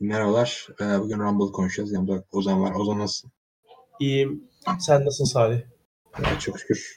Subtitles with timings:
[0.00, 0.68] Merhabalar.
[0.80, 1.92] Ee, bugün Rumble konuşacağız.
[1.92, 2.74] Yanımda Ozan var.
[2.74, 3.32] Ozan nasılsın?
[4.00, 4.44] İyiyim.
[4.80, 5.60] Sen nasılsın Salih?
[6.18, 6.96] Evet, çok şükür.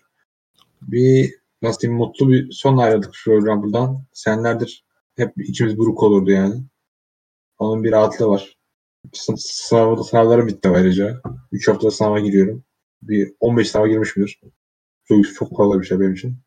[0.81, 4.04] Bir nasıl diyeyim mutlu bir son ayrıldık şu Rumble'dan.
[4.14, 4.86] Senlerdir
[5.16, 6.64] hep içimiz buruk olurdu yani.
[7.57, 8.57] Onun bir rahatlığı var.
[9.13, 11.21] Sı- Sınavda, sınavlarım bitti ayrıca.
[11.52, 12.63] 3 haftada sınava giriyorum.
[13.02, 14.41] Bir 15 sınava girmişimdir.
[15.05, 16.38] Çok, çok kolay bir şey benim için.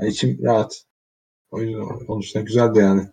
[0.00, 0.84] Yani içim rahat.
[1.50, 3.08] O yüzden onun dışında güzeldi yani.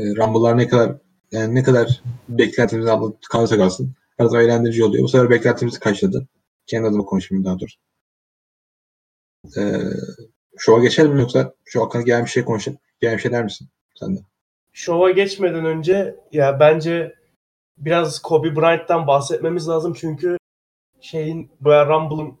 [0.00, 0.96] E, Rumble'lar ne kadar
[1.32, 2.88] yani ne kadar beklentimiz
[3.30, 3.94] kalırsa kalsın.
[4.20, 5.04] Zaman eğlendirici oluyor.
[5.04, 6.28] Bu sefer beklentimiz kaçladı.
[6.66, 7.78] Kendi adıma konuşayım daha doğrusu.
[9.56, 9.80] Ee,
[10.58, 12.78] şova geçelim mi yoksa şu aklına gelen bir şey konuşalım.
[13.00, 13.68] Gelen bir şey der misin?
[13.94, 14.20] Sen de.
[14.72, 17.14] Şova geçmeden önce ya bence
[17.78, 20.36] biraz Kobe Bryant'tan bahsetmemiz lazım çünkü
[21.00, 22.38] şeyin Royal Rumble'ın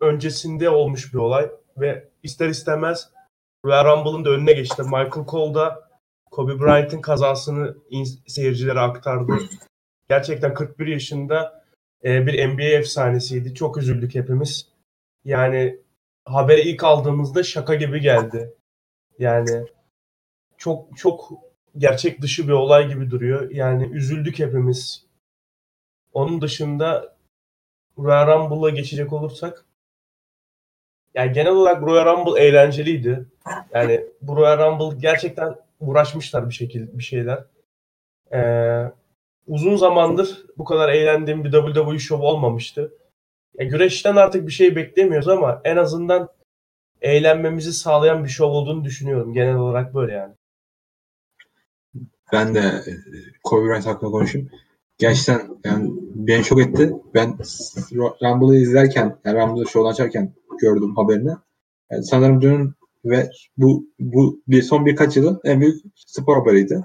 [0.00, 3.10] öncesinde olmuş bir olay ve ister istemez
[3.64, 4.82] Royal Rumble'ın da önüne geçti.
[4.82, 5.83] Michael Cole da
[6.34, 7.76] Kobe Bryant'ın kazasını
[8.26, 9.32] seyircilere aktardı.
[10.08, 11.64] Gerçekten 41 yaşında
[12.04, 13.54] e, bir NBA efsanesiydi.
[13.54, 14.68] Çok üzüldük hepimiz.
[15.24, 15.78] Yani
[16.24, 18.54] haberi ilk aldığımızda şaka gibi geldi.
[19.18, 19.66] Yani
[20.58, 21.30] çok çok
[21.78, 23.50] gerçek dışı bir olay gibi duruyor.
[23.50, 25.06] Yani üzüldük hepimiz.
[26.12, 27.16] Onun dışında
[27.98, 29.64] Royal Rumble'a geçecek olursak
[31.14, 33.26] yani genel olarak Royal Rumble eğlenceliydi.
[33.72, 37.44] Yani bu Royal Rumble gerçekten uğraşmışlar bir şekilde bir şeyler.
[38.32, 38.92] Ee,
[39.46, 42.92] uzun zamandır bu kadar eğlendiğim bir WWE show olmamıştı.
[43.58, 46.28] Ya güreşten artık bir şey beklemiyoruz ama en azından
[47.00, 49.32] eğlenmemizi sağlayan bir show olduğunu düşünüyorum.
[49.32, 50.34] Genel olarak böyle yani.
[52.32, 52.90] Ben de e,
[53.44, 54.50] Kobe Bryant hakkında konuşayım.
[54.98, 56.92] Gerçekten yani beni çok etti.
[57.14, 57.38] Ben
[58.22, 61.32] Rumble'ı izlerken, yani Rumble'ı şovdan açarken gördüm haberini.
[61.90, 62.74] Yani sanırım dün
[63.04, 66.80] ve bu bu bir son birkaç yılın en büyük spor haberiydi.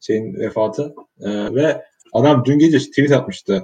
[0.00, 0.94] Şeyin vefatı.
[1.20, 3.62] Ee, ve adam dün gece tweet atmıştı.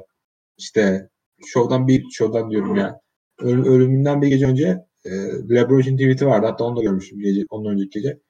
[0.58, 1.08] İşte
[1.46, 3.00] şovdan bir şovdan diyorum ya.
[3.40, 5.10] Öl- ölümünden bir gece önce e,
[5.50, 6.46] LeBron için tweet'i vardı.
[6.46, 8.20] Hatta onu da görmüştüm gece, ondan önceki gece.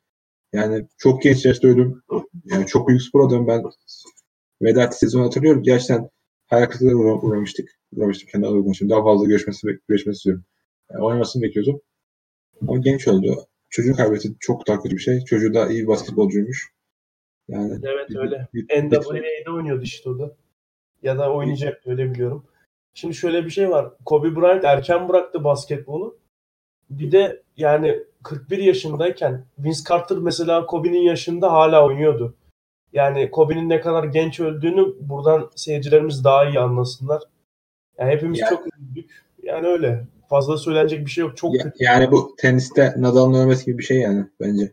[0.52, 2.02] Yani çok genç yaşta ölüm.
[2.44, 3.62] Yani çok büyük spor adamım ben.
[4.62, 5.62] Veda sezonu hatırlıyorum.
[5.62, 6.10] Gerçekten
[6.46, 7.68] hayal kırıklığına uğra- uğramıştık.
[7.96, 8.72] Uğramıştık kendi adıma.
[8.90, 10.44] Daha fazla görüşmesi, görüşmesi istiyorum.
[10.92, 11.80] Yani oynamasını bekliyordum.
[12.68, 13.34] Ama genç öldü.
[13.72, 14.28] Çocuğu kaybetti.
[14.40, 15.24] Çok daha kötü bir şey.
[15.24, 16.72] Çocuğu da iyi basketbolcuymuş.
[17.48, 18.48] Yani Evet bir- öyle.
[18.54, 20.34] bir- NWA'de oynuyordu işte o da.
[21.02, 22.44] Ya da oynayacak öyle biliyorum.
[22.94, 23.92] Şimdi şöyle bir şey var.
[24.04, 26.18] Kobe Bryant erken bıraktı basketbolu.
[26.90, 32.34] Bir de yani 41 yaşındayken Vince Carter mesela Kobe'nin yaşında hala oynuyordu.
[32.92, 37.22] Yani Kobe'nin ne kadar genç öldüğünü buradan seyircilerimiz daha iyi anlasınlar.
[37.98, 39.22] Yani hepimiz Yani- çok üzüldük.
[39.42, 40.06] Yani öyle.
[40.32, 41.36] Fazla söylenecek bir şey yok.
[41.36, 41.84] Çok Ya- kötü.
[41.84, 44.72] yani bu teniste Nadal'ın ölmesi gibi bir şey yani bence.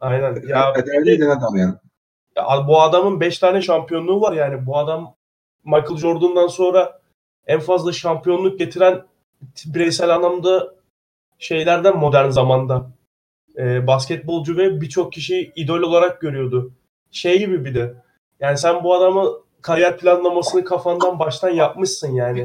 [0.00, 0.42] Aynen.
[0.48, 1.74] Ya Federer değil de Nadal yani.
[2.36, 4.66] Ya bu adamın 5 tane şampiyonluğu var yani.
[4.66, 5.14] Bu adam
[5.64, 7.00] Michael Jordan'dan sonra
[7.46, 9.02] en fazla şampiyonluk getiren
[9.66, 10.74] bireysel anlamda
[11.38, 12.90] şeylerden modern zamanda.
[13.58, 16.72] Ee, basketbolcu ve birçok kişi idol olarak görüyordu.
[17.10, 17.94] Şey gibi bir de.
[18.40, 19.28] Yani sen bu adamı
[19.62, 22.44] kariyer planlamasını kafandan baştan yapmışsın yani.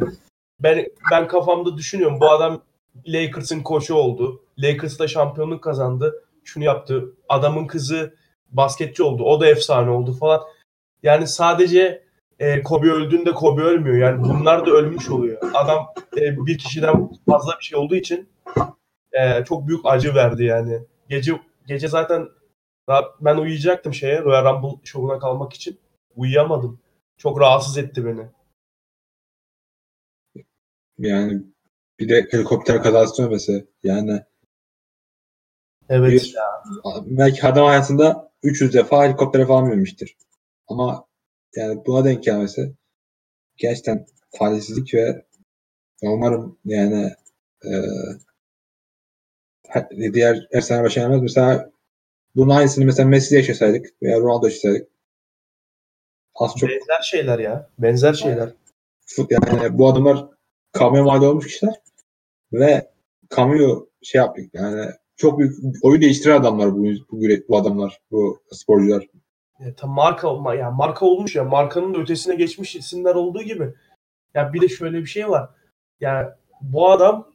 [0.59, 2.19] Ben ben kafamda düşünüyorum.
[2.19, 2.61] Bu adam
[3.07, 4.43] Lakers'ın koçu oldu.
[4.57, 6.23] Lakers'ta şampiyonluk kazandı.
[6.43, 7.13] Şunu yaptı.
[7.29, 8.15] Adamın kızı
[8.51, 9.23] basketçi oldu.
[9.23, 10.41] O da efsane oldu falan.
[11.03, 12.03] Yani sadece
[12.39, 13.97] e, Kobe öldüğünde Kobe ölmüyor.
[13.97, 15.41] Yani bunlar da ölmüş oluyor.
[15.53, 15.87] Adam
[16.17, 18.29] e, bir kişiden fazla bir şey olduğu için
[19.11, 20.79] e, çok büyük acı verdi yani.
[21.09, 22.29] Gece gece zaten
[23.21, 25.79] ben uyuyacaktım şeye Royal Rumble şovuna kalmak için.
[26.15, 26.79] Uyuyamadım.
[27.17, 28.25] Çok rahatsız etti beni.
[30.97, 31.41] Yani
[31.99, 33.67] bir de helikopter kazası dönmesi.
[33.83, 34.23] Yani
[35.89, 36.11] Evet.
[36.11, 36.35] Bir-
[37.05, 40.17] belki adam hayatında 300 defa helikoptere falan binmiştir.
[40.67, 41.05] Ama
[41.55, 42.73] yani buna denk gelmesi
[43.57, 45.23] gerçekten talihsizlik ve
[46.01, 47.13] umarım yani
[47.65, 47.71] e,
[50.13, 51.21] diğer efsane başaramaz.
[51.21, 51.71] Mesela
[52.35, 54.87] bunun aynısını mesela Messi'de yaşasaydık veya Ronaldo yaşasaydık
[56.35, 57.69] az çok Benzer şeyler ya.
[57.79, 58.49] Benzer şeyler.
[59.29, 60.25] yani bu adamlar
[60.79, 61.73] cameo madde olmuş kişiler
[62.53, 62.91] ve
[63.35, 69.07] cameo şey yaptık yani çok büyük oyun değiştiren adamlar bu, bu, bu adamlar bu sporcular.
[69.59, 73.73] Ya, tam marka olma ya marka olmuş ya markanın da ötesine geçmiş isimler olduğu gibi.
[74.33, 75.49] Ya bir de şöyle bir şey var.
[75.99, 77.27] Ya bu adam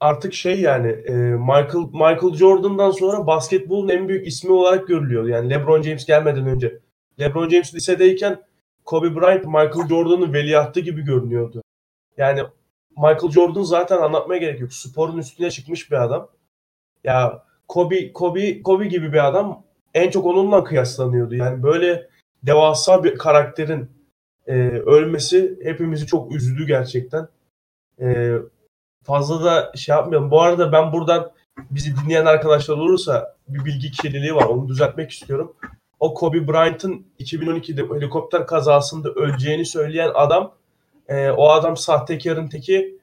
[0.00, 5.26] artık şey yani e, Michael Michael Jordan'dan sonra basketbolun en büyük ismi olarak görülüyor.
[5.26, 6.78] Yani LeBron James gelmeden önce.
[7.20, 8.42] LeBron James lisedeyken
[8.84, 11.62] Kobe Bryant Michael Jordan'ın veliahtı gibi görünüyordu.
[12.20, 12.42] Yani
[12.96, 14.72] Michael Jordan zaten anlatmaya gerek yok.
[14.72, 16.28] Sporun üstüne çıkmış bir adam.
[17.04, 19.62] Ya Kobe Kobe Kobe gibi bir adam
[19.94, 21.34] en çok onunla kıyaslanıyordu.
[21.34, 22.08] Yani böyle
[22.42, 23.90] devasa bir karakterin
[24.46, 27.28] e, ölmesi hepimizi çok üzdü gerçekten.
[28.00, 28.36] E,
[29.04, 30.30] fazla da şey yapmayalım.
[30.30, 31.32] Bu arada ben buradan
[31.70, 34.44] bizi dinleyen arkadaşlar olursa bir bilgi kirliliği var.
[34.44, 35.56] Onu düzeltmek istiyorum.
[36.00, 40.59] O Kobe Bryant'ın 2012'de helikopter kazasında öleceğini söyleyen adam
[41.10, 42.98] e, o adam sahtekarın teki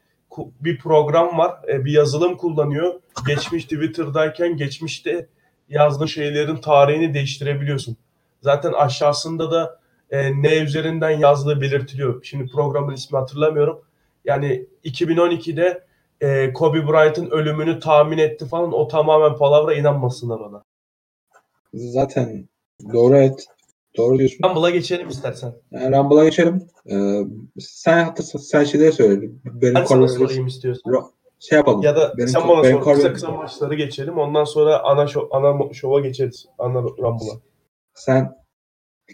[0.62, 1.60] bir program var.
[1.68, 3.02] E, bir yazılım kullanıyor.
[3.28, 5.28] Geçmiş Twitter'dayken geçmişte
[5.70, 7.98] yazdığı şeylerin tarihini değiştirebiliyorsun.
[8.42, 9.80] Zaten aşağısında da
[10.12, 12.24] e, ne üzerinden yazdığı belirtiliyor.
[12.24, 13.82] Şimdi programın ismi hatırlamıyorum.
[14.26, 15.84] Yani 2012'de
[16.22, 20.64] e, Kobe Bryant'ın ölümünü tahmin etti falan o tamamen palavra inanmasınlar ona.
[21.74, 22.48] Zaten
[22.94, 23.48] doğru et.
[23.98, 24.44] Doğru diyorsun.
[24.44, 25.54] Rumble'a geçelim istersen.
[25.72, 26.68] Yani Rumble'a geçelim.
[26.92, 27.22] Ee,
[27.60, 29.22] sen hatta sen şeyleri söyle.
[29.46, 30.92] Benim ben sana sorayım istiyorsun.
[30.92, 31.82] Ro- şey yapalım.
[31.82, 32.94] Ya da benim, sen bana benim sor.
[32.94, 34.18] Kısa kısa maçları geçelim.
[34.18, 36.46] Ondan sonra ana şov, ana şova geçeriz.
[36.58, 37.40] Ana Rumble'a.
[37.94, 38.38] Sen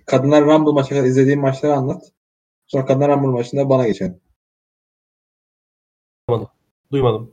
[0.06, 2.12] kadınlar Rumble maçı izlediğin maçları anlat.
[2.68, 4.22] Sonra kadınlar Rumble maçında bana geçelim.
[6.30, 6.50] Duymadım.
[6.92, 7.32] Duymadım.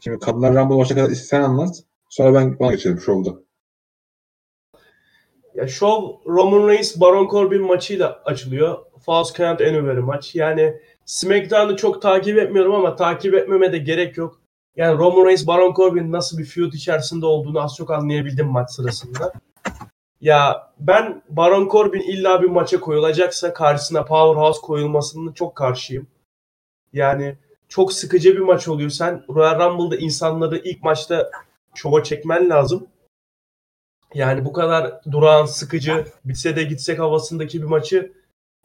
[0.00, 1.84] Şimdi kadınlar Rumble maçı kadar sen anlat.
[2.08, 3.30] Sonra ben bana geçelim şovda.
[5.58, 8.78] Ya şov Roman Reigns Baron Corbin maçıyla açılıyor.
[9.06, 10.34] False Count Anywhere maç.
[10.34, 14.40] Yani SmackDown'ı çok takip etmiyorum ama takip etmeme de gerek yok.
[14.76, 19.32] Yani Roman Reigns Baron Corbin nasıl bir feud içerisinde olduğunu az çok anlayabildim maç sırasında.
[20.20, 26.06] Ya ben Baron Corbin illa bir maça koyulacaksa karşısına Powerhouse koyulmasının çok karşıyım.
[26.92, 27.36] Yani
[27.68, 28.90] çok sıkıcı bir maç oluyor.
[28.90, 31.30] Sen Royal Rumble'da insanları ilk maçta
[31.74, 32.86] şova çekmen lazım.
[34.14, 38.12] Yani bu kadar durağan, sıkıcı, bitse de gitsek havasındaki bir maçı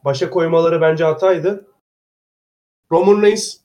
[0.04, 1.66] başa koymaları bence hataydı.
[2.90, 3.56] Roman Reigns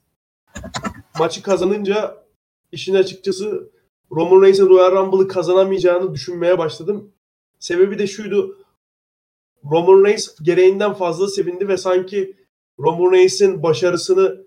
[1.19, 2.23] maçı kazanınca
[2.71, 3.69] işin açıkçası
[4.11, 7.11] Roman Reigns'e Royal Rumble'ı kazanamayacağını düşünmeye başladım.
[7.59, 8.57] Sebebi de şuydu.
[9.71, 12.35] Roman Reigns gereğinden fazla sevindi ve sanki
[12.79, 14.45] Roman Reigns'in başarısını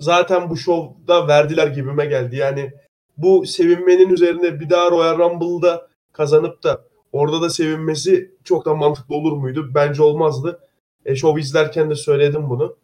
[0.00, 2.36] zaten bu şovda verdiler gibime geldi.
[2.36, 2.72] Yani
[3.16, 5.88] bu sevinmenin üzerine bir daha Royal Rumble'da
[6.18, 9.70] kazanıp da orada da sevinmesi çok da mantıklı olur muydu?
[9.74, 10.60] Bence olmazdı.
[11.04, 12.76] E, şov izlerken de söyledim bunu.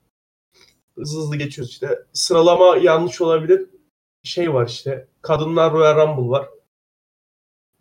[0.98, 1.98] Hızlı hızlı geçiyoruz işte.
[2.12, 3.66] Sıralama yanlış olabilir.
[4.22, 5.08] Şey var işte.
[5.22, 6.48] Kadınlar Royal Rumble var.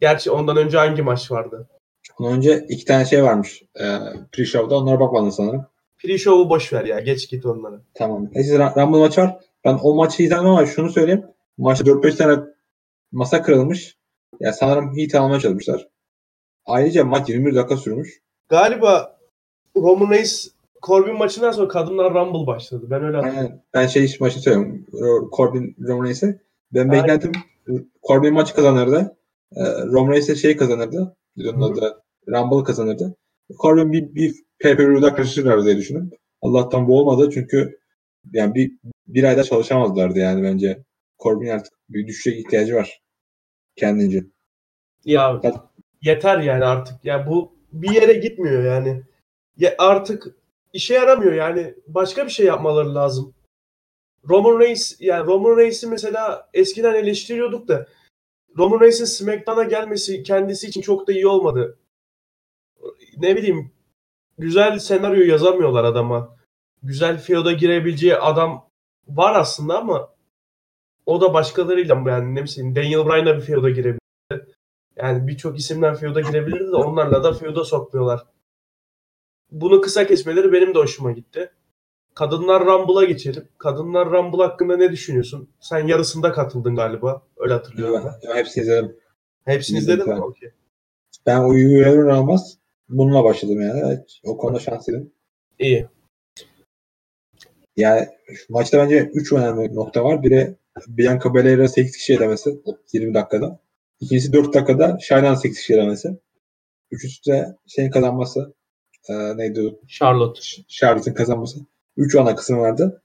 [0.01, 1.69] Gerçi ondan önce hangi maç vardı?
[2.19, 3.63] Ondan önce iki tane şey varmış.
[3.75, 3.83] E,
[4.31, 5.65] pre-show'da onlara bakmadın sanırım.
[5.97, 6.99] Pre-show'u boş ver ya.
[6.99, 7.81] Geç git onları.
[7.93, 8.29] Tamam.
[8.35, 9.37] Neyse Rumble maç var.
[9.65, 11.25] Ben o maçı izledim ama şunu söyleyeyim.
[11.57, 12.43] Maçta 4-5 tane
[13.11, 13.97] masa kırılmış.
[14.39, 15.87] Ya yani sanırım Heat almaya çalışmışlar.
[16.65, 18.21] Ayrıca maç 21 dakika sürmüş.
[18.49, 19.19] Galiba
[19.75, 20.47] Roman Reigns
[20.83, 22.85] Corbin maçından sonra kadınlar Rumble başladı.
[22.89, 23.59] Ben öyle hatırlıyorum.
[23.73, 24.85] Ben şey maçı söylüyorum.
[25.35, 26.39] Corbin Roman Reigns'e.
[26.73, 27.31] Ben beklentim
[28.07, 29.17] Corbin maçı kazanırdı.
[29.55, 31.15] Ee, Roman Reigns şey kazanırdı.
[31.37, 33.15] Onun adı Rumble kazanırdı.
[33.61, 36.11] Corbin bir, bir pay-per-view'da karışırlar diye düşündüm.
[36.41, 37.79] Allah'tan bu olmadı çünkü
[38.33, 38.71] yani bir,
[39.07, 40.83] bir ayda çalışamazlardı yani bence.
[41.23, 43.02] Corbin artık bir düşecek ihtiyacı var
[43.75, 44.23] kendince.
[45.05, 45.41] Ya
[46.01, 47.05] yeter yani artık.
[47.05, 49.03] Ya bu bir yere gitmiyor yani.
[49.57, 50.35] Ya artık
[50.73, 51.75] işe yaramıyor yani.
[51.87, 53.33] Başka bir şey yapmaları lazım.
[54.29, 57.87] Roman Reigns yani Roman Reigns'i mesela eskiden eleştiriyorduk da
[58.57, 61.79] Roman Reigns'in SmackDown'a gelmesi kendisi için çok da iyi olmadı.
[63.17, 63.71] Ne bileyim
[64.37, 66.37] güzel senaryo yazamıyorlar adama.
[66.83, 68.69] Güzel feud'a girebileceği adam
[69.07, 70.12] var aslında ama
[71.05, 73.99] o da başkalarıyla yani ne bileyim Daniel Bryan'la bir feud'a girebilir.
[74.95, 78.25] Yani birçok isimden feud'a girebilirdi de onlarla da feud'a sokmuyorlar.
[79.51, 81.51] Bunu kısa kesmeleri benim de hoşuma gitti.
[82.15, 83.47] Kadınlar Rumble'a geçelim.
[83.57, 85.49] Kadınlar Rumble hakkında ne düşünüyorsun?
[85.59, 87.21] Sen yarısında katıldın galiba.
[87.37, 88.29] Öyle hatırlıyorum ben.
[88.29, 88.35] ben.
[88.35, 88.95] Hepsini izledim.
[89.45, 90.21] Hepsini izledin mi?
[90.21, 90.51] Okay.
[91.25, 92.57] Ben üyeler almaz.
[92.89, 93.81] Bununla başladım yani.
[93.85, 95.11] Evet, o konuda şanslıydım.
[95.59, 95.87] İyi.
[97.77, 100.23] Yani şu maçta bence 3 önemli nokta var.
[100.23, 100.55] Biri
[100.87, 102.61] Bianca Belair'a 8 kişi elemesi
[102.93, 103.59] 20 dakikada.
[103.99, 106.19] İkincisi 4 dakikada Shayna 8 kişi elemesi.
[106.91, 108.53] Üçüncüsü de şeyin kazanması.
[109.09, 109.75] E, neydi?
[109.87, 110.41] Charlotte.
[110.67, 111.59] Charlotte'ın kazanması.
[111.97, 113.01] 3 ana kısım vardı.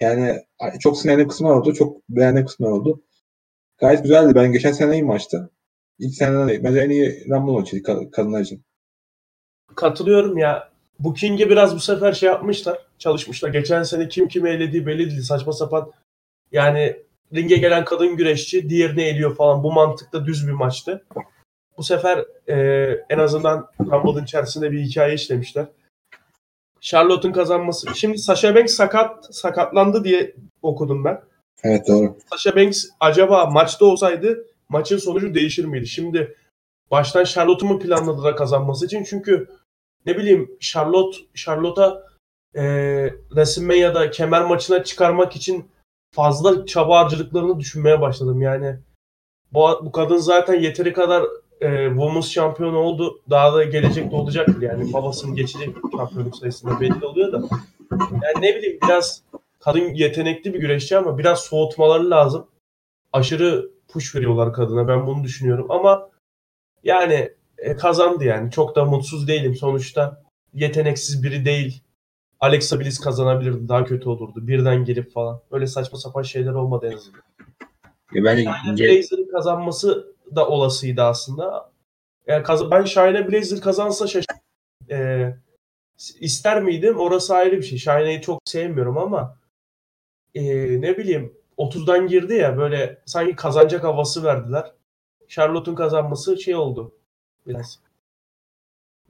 [0.00, 0.42] Yani
[0.80, 1.74] çok sinirli kısımlar oldu.
[1.74, 3.02] Çok beğendiğim kısımlar oldu.
[3.78, 4.34] Gayet güzeldi.
[4.34, 5.50] Ben geçen sene iyi maçtı.
[5.98, 6.64] İlk seneden değil.
[6.64, 8.62] Bence en iyi Rumble maçıydı kadınlar için.
[9.74, 10.70] Katılıyorum ya.
[10.98, 12.78] Booking'i biraz bu sefer şey yapmışlar.
[12.98, 13.48] Çalışmışlar.
[13.48, 15.22] Geçen sene kim kimi elediği belli değil.
[15.22, 15.92] Saçma sapan.
[16.52, 19.62] Yani ringe gelen kadın güreşçi diğerini eliyor falan.
[19.62, 21.04] Bu mantıkta düz bir maçtı.
[21.78, 22.56] Bu sefer e,
[23.10, 25.66] en azından Rumble'ın içerisinde bir hikaye işlemişler.
[26.80, 27.96] Charlotte'un kazanması.
[27.96, 31.20] Şimdi Sasha Banks sakat sakatlandı diye okudum ben.
[31.64, 32.16] Evet doğru.
[32.30, 35.86] Sasha Banks acaba maçta olsaydı maçın sonucu değişir miydi?
[35.86, 36.36] Şimdi
[36.90, 39.04] baştan Charlotte'u mu planladılar kazanması için?
[39.04, 39.48] Çünkü
[40.06, 42.02] ne bileyim Charlotte Charlotte'a
[42.54, 42.62] e,
[43.28, 45.70] WrestleMania'da kemer maçına çıkarmak için
[46.16, 48.42] fazla çaba harcadıklarını düşünmeye başladım.
[48.42, 48.76] Yani
[49.52, 51.24] bu, bu kadın zaten yeteri kadar
[51.60, 53.20] e, Women's şampiyon oldu.
[53.30, 54.62] Daha da gelecekte olacaktır.
[54.62, 57.42] Yani babasının geçecek şampiyonluk sayısında belli oluyor da.
[57.92, 59.22] Yani ne bileyim biraz
[59.60, 62.46] kadın yetenekli bir güreşçi ama biraz soğutmaları lazım.
[63.12, 64.88] Aşırı push veriyorlar kadına.
[64.88, 65.66] Ben bunu düşünüyorum.
[65.70, 66.10] Ama
[66.84, 68.50] yani e, kazandı yani.
[68.50, 70.22] Çok da mutsuz değilim sonuçta.
[70.54, 71.82] Yeteneksiz biri değil.
[72.40, 73.68] Alexa Bliss kazanabilirdi.
[73.68, 74.46] Daha kötü olurdu.
[74.46, 75.40] Birden gelip falan.
[75.50, 77.20] Öyle saçma sapan şeyler olmadı en azından.
[78.14, 78.42] Ya bence
[78.84, 81.70] ge- Blazer'ın kazanması da olasıydı aslında.
[82.26, 84.24] Yani kaz- ben Shayna Blazer kazansa şaş
[84.90, 85.28] e,
[86.20, 86.98] ister miydim?
[86.98, 87.78] Orası ayrı bir şey.
[87.78, 89.36] Shayna'yı çok sevmiyorum ama
[90.34, 90.42] e,
[90.80, 94.72] ne bileyim 30'dan girdi ya böyle sanki kazanacak havası verdiler.
[95.28, 96.92] Charlotte'un kazanması şey oldu
[97.46, 97.80] biraz.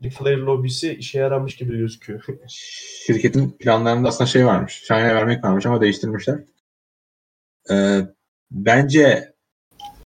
[0.03, 2.25] Ric Flair lobisi işe yaramış gibi gözüküyor.
[2.49, 4.83] şirketin planlarında aslında şey varmış.
[4.87, 6.45] Shine'a vermek varmış ama değiştirmişler.
[7.71, 8.01] Ee,
[8.51, 9.35] bence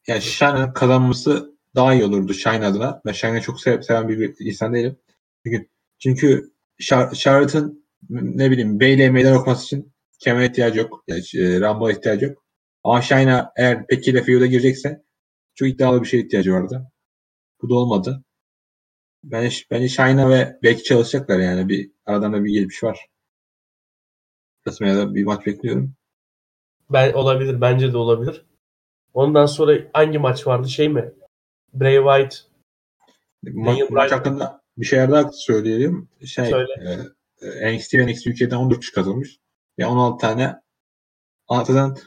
[0.07, 3.01] yani Shine'ın kazanması daha iyi olurdu Shine adına.
[3.05, 4.97] Ben Shine'ı çok sev- seven bir insan değilim.
[5.45, 5.67] Çünkü,
[6.00, 11.03] çünkü Char- Charlotte'ın ne bileyim Bayley'e meydan okuması için kemere ihtiyacı yok.
[11.07, 12.43] Yani, e, Rumble'a ihtiyacı yok.
[12.83, 15.03] Ama Shine'a eğer Becky ile Feud'a girecekse
[15.55, 16.91] çok iddialı bir şeye ihtiyacı vardı.
[17.61, 18.23] Bu da olmadı.
[19.24, 21.70] Bence, bence Shine'a ve Becky çalışacaklar yani.
[21.70, 23.08] Bir aradan da bir gelmiş var.
[24.63, 25.94] WrestleMania'da bir maç bekliyorum.
[26.90, 28.46] Ben olabilir, bence de olabilir.
[29.13, 30.70] Ondan sonra hangi maç vardı?
[30.70, 31.13] Şey mi?
[31.74, 32.46] Bray Wyatt
[33.44, 36.10] Ma- Daniel maç hakkında bir şeyler daha söyleyelim.
[36.25, 36.74] Şey, Söyle.
[37.42, 39.40] e, e, NXT ve NXT UK'den 14 kişi katılmış.
[39.80, 40.56] Ve 16 tane
[41.50, 41.98] zaten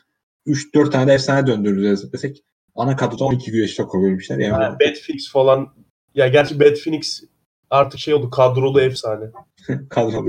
[0.47, 2.45] 3-4 tane de efsane döndürürüz desek
[2.75, 4.39] ana kadroda 12 güreşçi koyabilmişler.
[4.39, 5.84] Yani Ha, Phoenix falan.
[6.15, 7.25] Ya gerçi Bad Phoenix
[7.71, 9.31] artık şey oldu kadrolu efsane.
[9.91, 10.27] kadro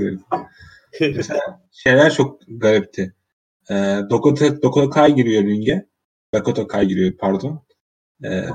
[1.72, 3.14] şeyler çok garipti.
[3.70, 3.74] E,
[4.10, 5.86] Dakota, Dakota Kai giriyor ringe.
[6.34, 7.66] Dakota Kai giriyor pardon.
[8.24, 8.46] E,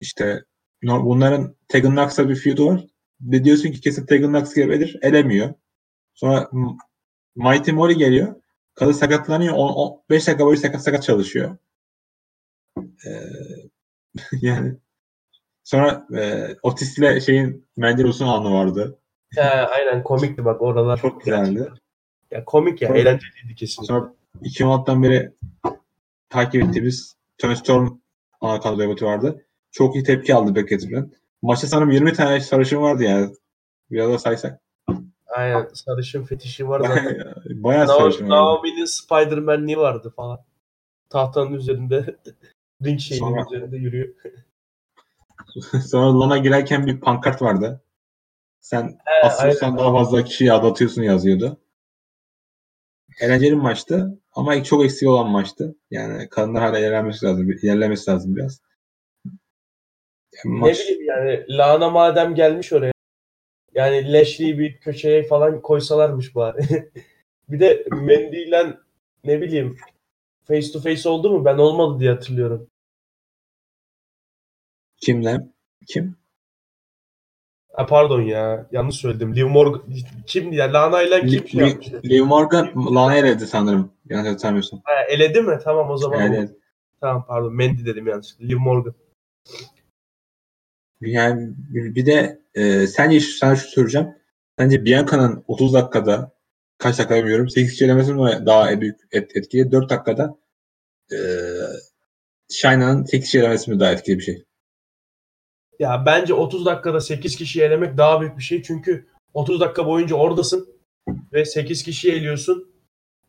[0.00, 0.44] işte
[0.82, 2.86] bunların Tegan Knox'la bir feud'u var.
[3.20, 4.98] Ve diyorsun ki kesin Tegan Knox gelebilir.
[5.02, 5.54] Elemiyor.
[6.14, 6.50] Sonra
[7.36, 8.34] Mighty Molly geliyor.
[8.74, 9.56] Kadın sakatlanıyor.
[10.10, 11.56] 5 dakika boyu sakat sakat çalışıyor.
[12.78, 13.10] E,
[14.42, 14.76] yani
[15.64, 18.98] sonra e, Otis ile şeyin Mendelos'un anı vardı.
[19.36, 21.00] Ha, aynen komikti bak oralar.
[21.00, 21.72] Çok güzeldi.
[22.30, 23.86] Ya komik ya Sonra- eğlenceliydi kesinlikle.
[23.94, 25.32] Sonra 2016'dan beri
[26.28, 27.98] takip ettiğimiz Tony Storm
[28.40, 29.44] ana kadro vardı.
[29.70, 31.12] Çok iyi tepki aldı Beckett'den.
[31.42, 33.30] Maçta sanırım 20 tane sarışın vardı yani.
[33.90, 34.60] Biraz da saysak.
[35.26, 37.34] Aynen sarışın fetişi var zaten.
[37.62, 38.30] Bayağı sarışın vardı.
[38.34, 40.38] Naomi'nin Spider-Man'liği vardı falan.
[41.10, 42.16] Tahtanın üzerinde
[42.84, 44.14] ring şeyinin Sonra- üzerinde yürüyor.
[45.90, 47.82] Sonra Lana girerken bir pankart vardı.
[48.60, 51.60] Sen He, asılırsan daha fazla kişiyi aldatıyorsun yazıyordu.
[53.20, 55.74] Eğlenceli maçtı ama çok eksik olan maçtı.
[55.90, 58.60] Yani kadınlar hala ilerlemesi lazım, ilerlemesi lazım biraz.
[60.44, 62.92] Yani Ne maç, bileyim yani Lana madem gelmiş oraya
[63.74, 66.58] yani Lashley'i bir köşeye falan koysalarmış bari.
[67.48, 68.76] bir de Mandy ile
[69.24, 69.76] ne bileyim
[70.44, 71.44] face to face oldu mu?
[71.44, 72.70] Ben olmadı diye hatırlıyorum.
[75.00, 75.40] Kimle?
[75.86, 76.16] Kim?
[77.72, 79.36] Ha, pardon ya yanlış söyledim.
[79.36, 79.82] Liv Morgan
[80.26, 82.00] kim ya Lana ile kim şey yapmıştı?
[82.04, 83.92] Liv Morgan Lana'ya eledi sanırım.
[84.08, 84.80] Yanlış hatırlamıyorsam.
[84.84, 85.58] Ha, eledi mi?
[85.64, 86.32] Tamam o zaman.
[86.32, 86.50] Evet.
[87.00, 88.46] Tamam pardon Mandy dedim yanlışlıkla.
[88.46, 88.94] Liv Morgan.
[91.00, 94.14] Yani bir de e, sence sana şu soracağım.
[94.58, 96.32] Sence Bianca'nın 30 dakikada
[96.78, 97.48] kaç dakika bilmiyorum.
[97.48, 99.72] 8 kişi elemesi mi daha büyük et, etkili?
[99.72, 100.36] 4 dakikada
[101.12, 101.16] e,
[102.50, 104.44] Shina'nın 8 kişi elemesi mi daha etkili bir şey?
[105.78, 108.62] Ya bence 30 dakikada 8 kişiyi elemek daha büyük bir şey.
[108.62, 110.68] Çünkü 30 dakika boyunca oradasın
[111.32, 112.74] ve 8 kişiyi eliyorsun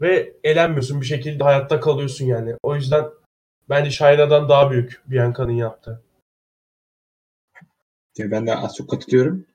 [0.01, 1.01] ve elenmiyorsun.
[1.01, 2.55] Bir şekilde hayatta kalıyorsun yani.
[2.63, 3.05] O yüzden
[3.69, 6.03] bence Shina'dan daha büyük Bianca'nın yaptığı.
[8.17, 9.45] Yani ben de az çok katılıyorum.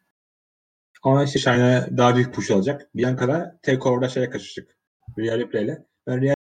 [1.03, 2.89] Ama işte Shina daha büyük push alacak.
[2.95, 4.77] Bianca da tek orada şeye kaçacak.
[5.19, 5.85] Real Ripley ile.
[6.07, 6.35] Ben Real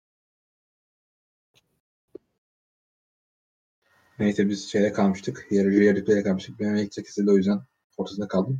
[4.19, 5.47] Neyse biz şeyde kalmıştık.
[5.51, 6.59] Real Ripley'de kalmıştık.
[6.59, 7.59] Benim ilk kesildi o yüzden
[7.97, 8.59] ortasında kaldım.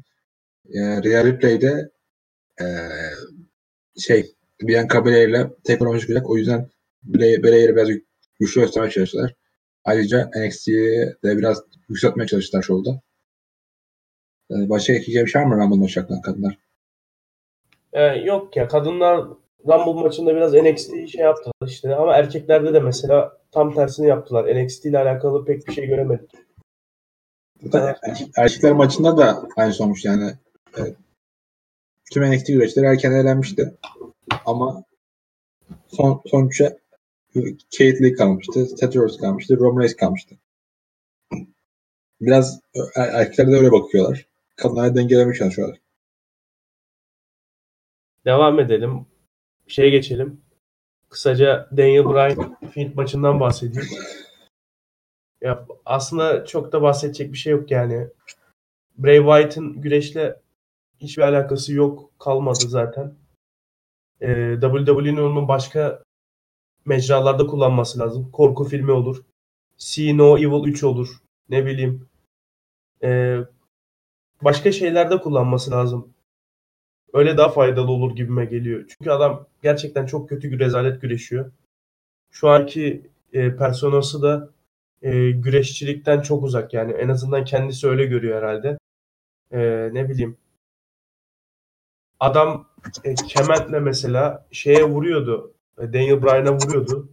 [0.70, 1.90] Yani Real Ripley'de
[2.62, 2.90] eee
[4.00, 6.30] şey Bianca Belair ile tek oynamış çıkacak.
[6.30, 6.70] O yüzden
[7.06, 7.90] Belair- Belair'i biraz
[8.40, 9.34] güçlü göstermeye çalıştılar.
[9.86, 13.02] Ayrıca NXT'yi de biraz yükseltmeye çalıştılar şovda.
[14.52, 16.58] Ee, Başka ekleyeceğim bir şey var mı Rumble maçı hakkında kadınlar?
[17.94, 19.28] Ee, yok ya kadınlar
[19.68, 24.56] Rumble maçında biraz NXT şey yaptılar işte ama erkeklerde de mesela tam tersini yaptılar.
[24.56, 26.32] NXT ile alakalı pek bir şey göremedik.
[28.38, 30.34] Erkekler maçında da aynı olmuş yani.
[30.78, 30.96] Evet.
[32.12, 33.78] Tüm NXT güreşleri erken elenmişti.
[34.46, 34.84] Ama
[35.88, 36.78] son sonuçta
[37.78, 38.66] Kate Lee kalmıştı.
[38.66, 39.58] Seth Rollins kalmıştı.
[39.58, 40.36] Roman Reigns kalmıştı.
[42.22, 42.62] Biraz
[42.96, 44.28] er, erkekler de öyle bakıyorlar.
[44.56, 45.80] Kadınlara dengelemeye çalışıyorlar.
[48.26, 49.06] Devam edelim.
[49.68, 50.42] Şeye geçelim.
[51.10, 53.90] Kısaca Daniel Bryan Fiend maçından bahsedeyim.
[55.42, 58.08] Ya aslında çok da bahsedecek bir şey yok yani.
[58.98, 60.42] Bray Wyatt'ın güreşle
[61.00, 63.14] hiçbir alakası yok kalmadı zaten.
[64.22, 66.04] Ee, WWE'nin onun başka
[66.86, 68.32] mecralarda kullanması lazım.
[68.32, 69.24] Korku filmi olur.
[69.78, 71.22] See No Evil 3 olur.
[71.50, 72.10] Ne bileyim.
[73.04, 73.40] Ee,
[74.42, 76.14] başka şeylerde kullanması lazım.
[77.14, 78.86] Öyle daha faydalı olur gibime geliyor.
[78.88, 81.52] Çünkü adam gerçekten çok kötü bir rezalet güreşiyor.
[82.32, 84.50] Şu anki e, personası da
[85.02, 86.92] e, güreşçilikten çok uzak yani.
[86.92, 88.78] En azından kendisi öyle görüyor herhalde.
[89.52, 89.60] E,
[89.94, 90.38] ne bileyim.
[92.20, 92.68] Adam
[93.04, 95.54] e, kementle mesela şeye vuruyordu.
[95.78, 97.10] E, Daniel Bryan'a vuruyordu.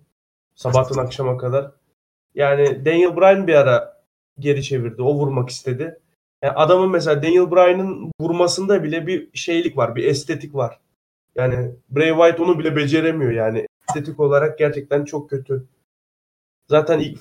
[0.54, 1.70] Sabahtan akşama kadar.
[2.34, 4.02] Yani Daniel Bryan bir ara
[4.38, 5.02] geri çevirdi.
[5.02, 6.00] O vurmak istedi.
[6.44, 10.80] Yani adamın mesela Daniel Bryan'ın vurmasında bile bir şeylik var, bir estetik var.
[11.34, 13.66] Yani Bray Wyatt onu bile beceremiyor yani.
[13.88, 15.64] Estetik olarak gerçekten çok kötü.
[16.68, 17.18] Zaten ilk,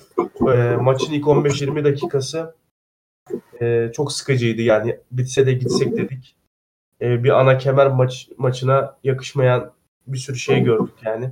[0.54, 2.54] e, maçın ilk 15-20 dakikası
[3.60, 4.98] e, çok sıkıcıydı yani.
[5.10, 6.36] Bitse de gitsek dedik.
[7.00, 9.72] E, bir ana kemer maç maçına yakışmayan
[10.06, 11.30] bir sürü şey gördük yani.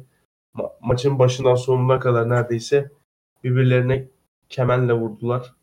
[0.54, 2.90] Ma- maçın başından sonuna kadar neredeyse
[3.44, 4.08] birbirlerine
[4.48, 5.54] kemenle vurdular.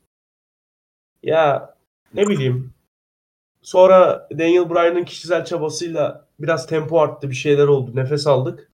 [1.24, 1.79] Ya
[2.14, 2.74] ne bileyim.
[3.62, 8.72] Sonra Daniel Bryan'ın kişisel çabasıyla biraz tempo arttı, bir şeyler oldu, nefes aldık.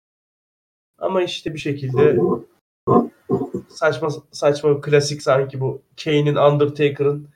[0.98, 2.20] Ama işte bir şekilde
[3.70, 7.30] saçma saçma klasik sanki bu Kane'in Undertaker'ın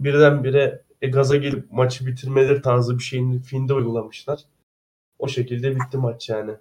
[0.00, 4.40] birdenbire e, gaza gelip maçı bitirmeleri tarzı bir şeyin filmde uygulamışlar.
[5.18, 6.52] O şekilde bitti maç yani.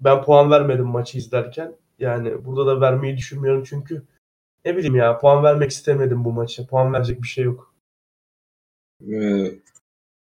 [0.00, 1.76] Ben puan vermedim maçı izlerken.
[1.98, 4.02] Yani burada da vermeyi düşünmüyorum çünkü
[4.64, 6.66] ne bileyim ya puan vermek istemedim bu maça.
[6.66, 7.71] Puan verecek bir şey yok.
[9.08, 9.52] Ee,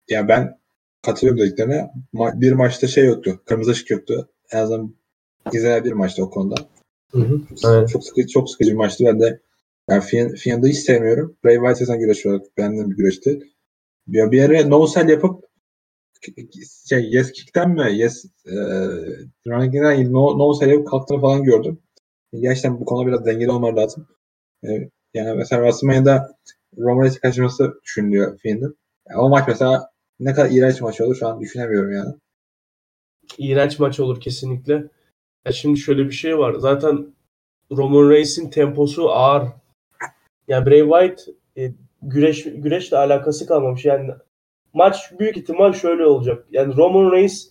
[0.09, 0.59] ya ben
[1.01, 1.91] katılıyorum dediklerine.
[2.13, 3.41] Ma- bir maçta şey yoktu.
[3.45, 4.29] Kırmızı ışık yoktu.
[4.51, 4.95] En azından
[5.53, 6.55] izlenen bir maçtı o konuda.
[7.11, 7.41] Hı hı.
[7.65, 7.89] Evet.
[7.89, 9.03] Çok sıkıcı, çok sıkıcı bir maçtı.
[9.05, 9.39] Ben de
[9.89, 11.37] yani Fiend, Fiend'ı hiç sevmiyorum.
[11.43, 13.39] Bray Wyatt zaten güreş olarak beğendiğim bir güreşti.
[14.07, 15.47] Bir, bir yere no sell yapıp
[16.89, 18.55] şey yes kick'ten mi yes e,
[19.47, 21.79] running'den no, no sell yapıp kalktığını falan gördüm.
[22.33, 24.07] Gerçekten bu konuda biraz dengeli olmaları lazım.
[24.63, 24.67] E,
[25.13, 26.37] yani mesela WrestleMania'da
[26.77, 28.77] Roman Reigns'i kaçırması düşünülüyor Fiend'in.
[29.09, 32.15] Yani o maç mesela ne kadar iğrenç maç olur şu an düşünemiyorum yani.
[33.37, 34.73] İğrenç maç olur kesinlikle.
[35.45, 36.53] Ya şimdi şöyle bir şey var.
[36.53, 37.07] Zaten
[37.71, 39.47] Roman Reigns'in temposu ağır.
[40.47, 41.27] Ya Bray Wyatt
[41.57, 43.85] e, güreş güreşle alakası kalmamış.
[43.85, 44.11] Yani
[44.73, 46.47] maç büyük ihtimal şöyle olacak.
[46.51, 47.47] Yani Roman Reigns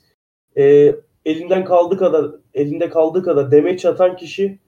[0.57, 4.59] e, elinden kaldığı kadar elinde kaldığı kadar damage atan kişi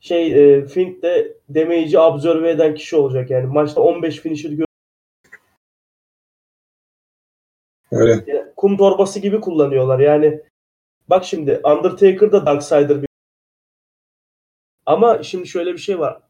[0.00, 3.30] şey e, Fink de damage'i absorbe eden kişi olacak.
[3.30, 4.64] Yani maçta 15 finisher gö-
[7.90, 8.24] Öyle.
[8.26, 9.98] Yani kum torbası gibi kullanıyorlar.
[9.98, 10.40] Yani
[11.08, 13.08] bak şimdi Undertaker da Darksider bir
[14.86, 16.22] ama şimdi şöyle bir şey var.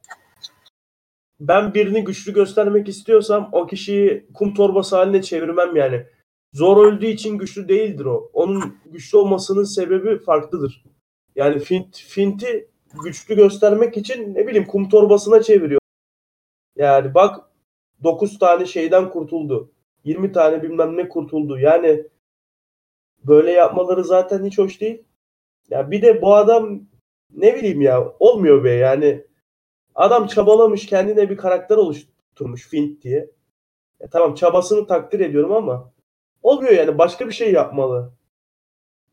[1.41, 6.07] Ben birini güçlü göstermek istiyorsam o kişiyi kum torbası haline çevirmem yani.
[6.53, 8.31] Zor öldüğü için güçlü değildir o.
[8.33, 10.85] Onun güçlü olmasının sebebi farklıdır.
[11.37, 12.69] Yani Fint, Fint'i
[13.05, 15.81] güçlü göstermek için ne bileyim kum torbasına çeviriyor.
[16.77, 17.41] Yani bak
[18.03, 19.73] 9 tane şeyden kurtuldu.
[20.05, 21.59] 20 tane bilmem ne kurtuldu.
[21.59, 22.05] Yani
[23.25, 25.05] böyle yapmaları zaten hiç hoş değil.
[25.71, 26.81] Ya bir de bu adam
[27.31, 29.25] ne bileyim ya olmuyor be yani.
[29.95, 33.31] Adam çabalamış kendine bir karakter oluşturmuş Fint diye.
[34.01, 35.93] Ya tamam çabasını takdir ediyorum ama
[36.43, 38.13] olmuyor yani başka bir şey yapmalı.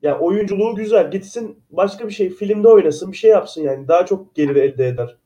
[0.01, 1.11] Yani oyunculuğu güzel.
[1.11, 3.87] Gitsin başka bir şey filmde oynasın bir şey yapsın yani.
[3.87, 5.17] Daha çok gelir elde eder.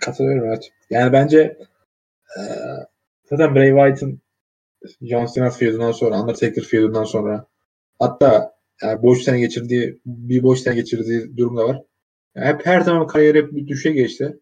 [0.00, 0.70] Katılıyorum evet.
[0.90, 1.58] Yani bence
[2.38, 2.40] e,
[3.24, 4.20] zaten Bray Wyatt'ın
[5.00, 7.46] John Cena feudundan sonra, Undertaker feudundan sonra
[7.98, 11.82] hatta yani boş sene geçirdiği bir boş sene geçirdiği durum da var.
[12.34, 14.40] Yani hep her zaman kariyeri hep bir düşe geçti.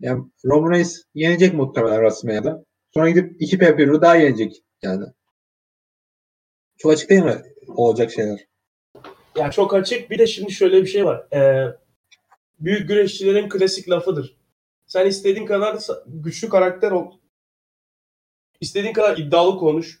[0.00, 2.64] Yani Roman Reigns yenecek muhtemelen WrestleMania'da.
[2.94, 5.04] Sonra gidip iki pay daha yenecek yani.
[6.78, 8.46] Çok açık değil mi olacak şeyler?
[9.36, 10.10] Ya çok açık.
[10.10, 11.26] Bir de şimdi şöyle bir şey var.
[11.32, 11.76] Ee,
[12.60, 14.36] büyük güreşçilerin klasik lafıdır.
[14.86, 17.12] Sen istediğin kadar güçlü karakter ol.
[18.60, 20.00] İstediğin kadar iddialı konuş.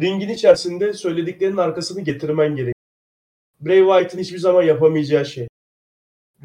[0.00, 2.74] Ringin içerisinde söylediklerinin arkasını getirmen gerek.
[3.60, 5.48] Bray Wyatt'ın hiçbir zaman yapamayacağı şey.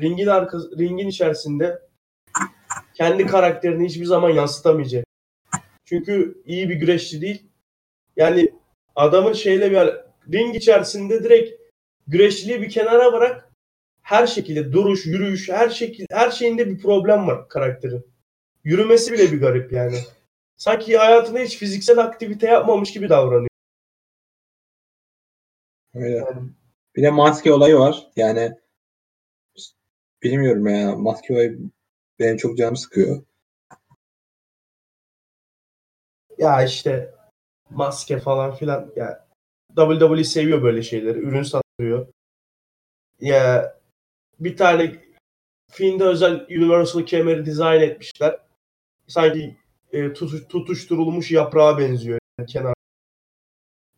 [0.02, 1.80] Ringin arkası, ringin içerisinde
[2.94, 5.06] kendi karakterini hiçbir zaman yansıtamayacak.
[5.86, 7.44] Çünkü iyi bir güreşçi değil.
[8.16, 8.50] Yani
[8.96, 9.78] adamın şeyle bir
[10.34, 11.62] ring içerisinde direkt
[12.08, 13.52] güreşçiliği bir kenara bırak.
[14.02, 18.06] Her şekilde duruş, yürüyüş, her şekilde her şeyinde bir problem var karakterin.
[18.64, 19.98] Yürümesi bile bir garip yani.
[20.58, 23.50] Sanki hayatında hiç fiziksel aktivite yapmamış gibi davranıyor.
[25.94, 26.26] Öyle.
[26.96, 28.08] Bir de maske olayı var.
[28.16, 28.52] Yani
[30.24, 30.96] bilmiyorum ya.
[30.96, 31.60] Maske olayı
[32.20, 33.24] benim çok canımı sıkıyor.
[36.38, 37.15] Ya işte
[37.70, 39.28] maske falan filan ya
[39.76, 41.20] WWE seviyor böyle şeyleri.
[41.20, 42.08] Ürün satıyor.
[43.22, 43.76] Ya
[44.40, 44.96] bir tane
[45.72, 48.40] Fiend'e özel Universal kemeri dizayn etmişler.
[49.08, 49.58] Sanki
[49.92, 52.74] e, tutuş, tutuşturulmuş yaprağa benziyor yani kenar.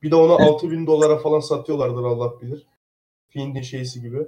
[0.04, 2.68] Bir de onu 6000 dolara falan satıyorlardır Allah bilir.
[3.30, 4.28] Fiend'in şeysi gibi.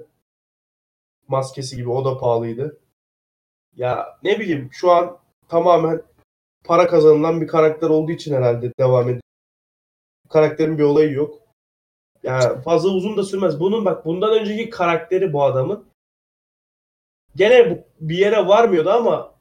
[1.28, 2.80] Maskesi gibi o da pahalıydı.
[3.76, 6.02] Ya ne bileyim şu an tamamen
[6.64, 9.20] para kazanılan bir karakter olduğu için herhalde devam ediyor.
[10.30, 11.38] Karakterin bir olayı yok.
[12.22, 13.60] Yani fazla uzun da sürmez.
[13.60, 15.84] Bunun bak bundan önceki karakteri bu adamın
[17.36, 19.34] gene bir yere varmıyordu ama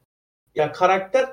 [0.55, 1.29] ya karakter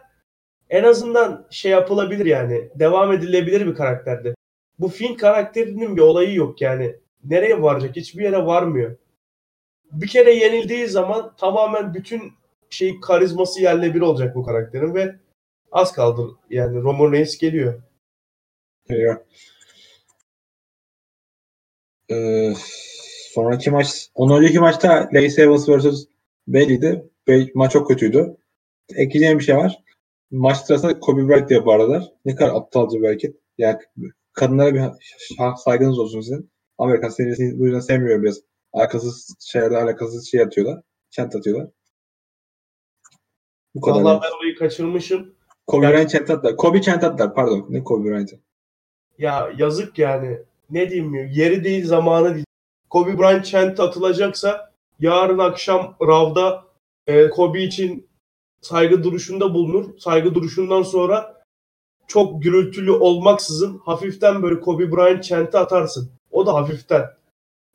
[0.70, 2.70] en azından şey yapılabilir yani.
[2.74, 4.34] Devam edilebilir bir karakterdi.
[4.78, 6.96] Bu Finn karakterinin bir olayı yok yani.
[7.24, 7.96] Nereye varacak?
[7.96, 8.96] Hiçbir yere varmıyor.
[9.92, 12.32] Bir kere yenildiği zaman tamamen bütün
[12.70, 15.16] şey karizması yerle bir olacak bu karakterin ve
[15.72, 16.26] az kaldı.
[16.50, 17.82] Yani Roman Reigns geliyor.
[18.88, 19.16] Geliyor.
[22.10, 22.54] Ee,
[23.34, 26.04] sonraki maç, ondan önceki maçta Lacey Evans vs.
[26.46, 27.10] Bailey'di.
[27.28, 28.36] Bailey, maç çok kötüydü.
[28.94, 29.78] Ekleyeceğim bir şey var.
[30.30, 32.12] Maç sırasında Kobe Bryant diye bağırdılar.
[32.24, 33.36] Ne kadar aptalca bir hareket.
[33.58, 33.78] Yani
[34.32, 34.82] kadınlara bir
[35.56, 36.50] saygınız olsun sizin.
[36.78, 38.40] Amerikan serisini bu yüzden sevmiyorum biraz.
[38.72, 40.82] Alakasız şeylerle alakasız şey atıyorlar.
[41.10, 41.68] Chant atıyorlar.
[43.74, 44.00] Bu kadar.
[44.00, 45.34] Vallahi ben orayı kaçırmışım.
[45.66, 46.56] Kobe Bryant chant attılar.
[46.56, 47.66] Kobe chant attılar pardon.
[47.70, 48.40] Ne Kobe Bryant'ı?
[49.18, 50.38] Ya yazık yani.
[50.70, 51.24] Ne diyeyim ya.
[51.24, 52.46] Yeri değil zamanı değil.
[52.90, 56.64] Kobe Bryant chant atılacaksa yarın akşam Rav'da
[57.06, 58.08] e, Kobe için
[58.60, 59.98] saygı duruşunda bulunur.
[59.98, 61.42] Saygı duruşundan sonra
[62.06, 66.10] çok gürültülü olmaksızın hafiften böyle Kobe Bryant chant'i atarsın.
[66.30, 67.10] O da hafiften.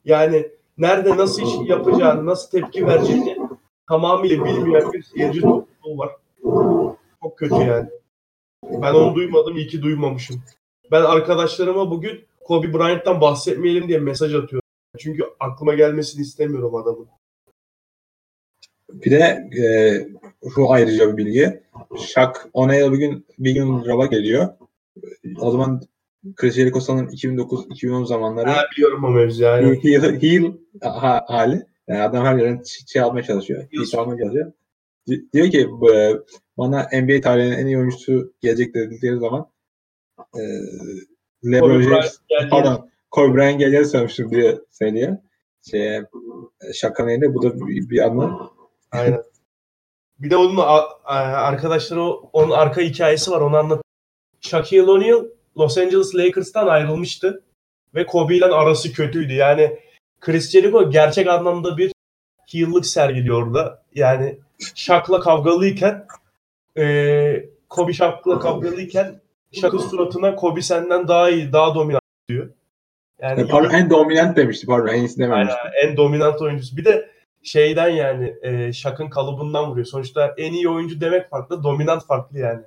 [0.06, 3.38] Yani nerede nasıl iş yapacağını, nasıl tepki vereceğini
[3.90, 6.16] tamamıyla bilmeyen bir seyirci topluluğu var.
[7.24, 7.90] Çok kötü yani.
[8.64, 10.44] Ben onu duymadım, iyi ki duymamışım.
[10.92, 14.68] Ben arkadaşlarıma bugün Kobe Bryant'tan bahsetmeyelim diye mesaj atıyorum.
[15.00, 17.08] Çünkü aklıma gelmesini istemiyorum adamın.
[18.94, 19.66] Bir de e,
[20.56, 21.64] şu ayrıca bir bilgi.
[21.98, 24.50] Shaq O'Neal bugün bir gün Rav'a geliyor.
[25.38, 25.82] O zaman
[26.36, 28.50] Chris Jericho sanırım 2009-2010 zamanları.
[28.50, 29.80] Ha, biliyorum o mevzu yani.
[29.84, 31.66] Heel, heel ha, hali.
[31.88, 33.68] Yani adam her yerden şey almaya çalışıyor.
[33.72, 34.52] Heel almaya çalışıyor.
[35.34, 35.70] Diyor ki
[36.58, 39.48] bana NBA tarihinin en iyi oyuncusu gelecek dedikleri zaman
[40.36, 40.42] e,
[41.52, 45.18] LeBron James pardon Kobe Bryant gelir sanmıştım diye söylüyor.
[45.72, 46.02] Şey,
[46.74, 48.54] şakanın yerine bu da bir, bir anlam.
[48.92, 49.24] Aynen.
[50.20, 50.58] Bir de onun
[51.06, 53.82] arkadaşları onun arka hikayesi var onu anlat.
[54.42, 55.26] Shaquille O'Neal
[55.58, 57.44] Los Angeles Lakers'tan ayrılmıştı
[57.96, 59.34] ve Kobe ile arası kötüydü.
[59.34, 59.80] Yani
[60.20, 61.92] Chris Jericho gerçek anlamda bir
[62.52, 63.84] heel'lık sergiliyor orada.
[63.96, 64.40] Yani
[64.76, 66.08] Shaq'la kavgalıyken
[66.78, 72.50] e, Kobe Shaq'la kavgalıyken Shaq'ın suratına Kobe senden daha iyi, daha dominant diyor.
[73.22, 75.60] Yani pardon, en dominant demişti pardon en iyisi dememişti.
[75.60, 76.78] Aynen, en dominant oyuncusu.
[76.78, 77.12] Bir de
[77.44, 79.86] şeyden yani e, Shaq'ın kalıbından vuruyor.
[79.86, 82.62] Sonuçta en iyi oyuncu demek farklı, dominant farklı yani.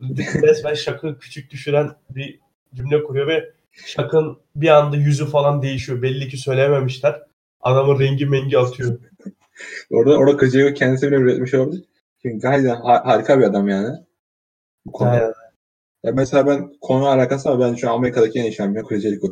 [0.42, 2.40] Resmen Shaq'ı küçük düşüren bir
[2.74, 6.02] cümle kuruyor ve Shaq'ın bir anda yüzü falan değişiyor.
[6.02, 7.22] Belli ki söylememişler.
[7.60, 8.98] Adamın rengi mengi atıyor.
[9.90, 11.84] orada orada Kajayı kendisi bile üretmiş olabilir.
[12.22, 13.98] Çünkü gayet harika bir adam yani.
[14.86, 15.08] Bu konu.
[15.08, 15.32] Aynen.
[16.06, 19.28] Ya mesela ben konu alakası ama ben şu an Amerika'daki en iyi şampiyon Chris Jericho.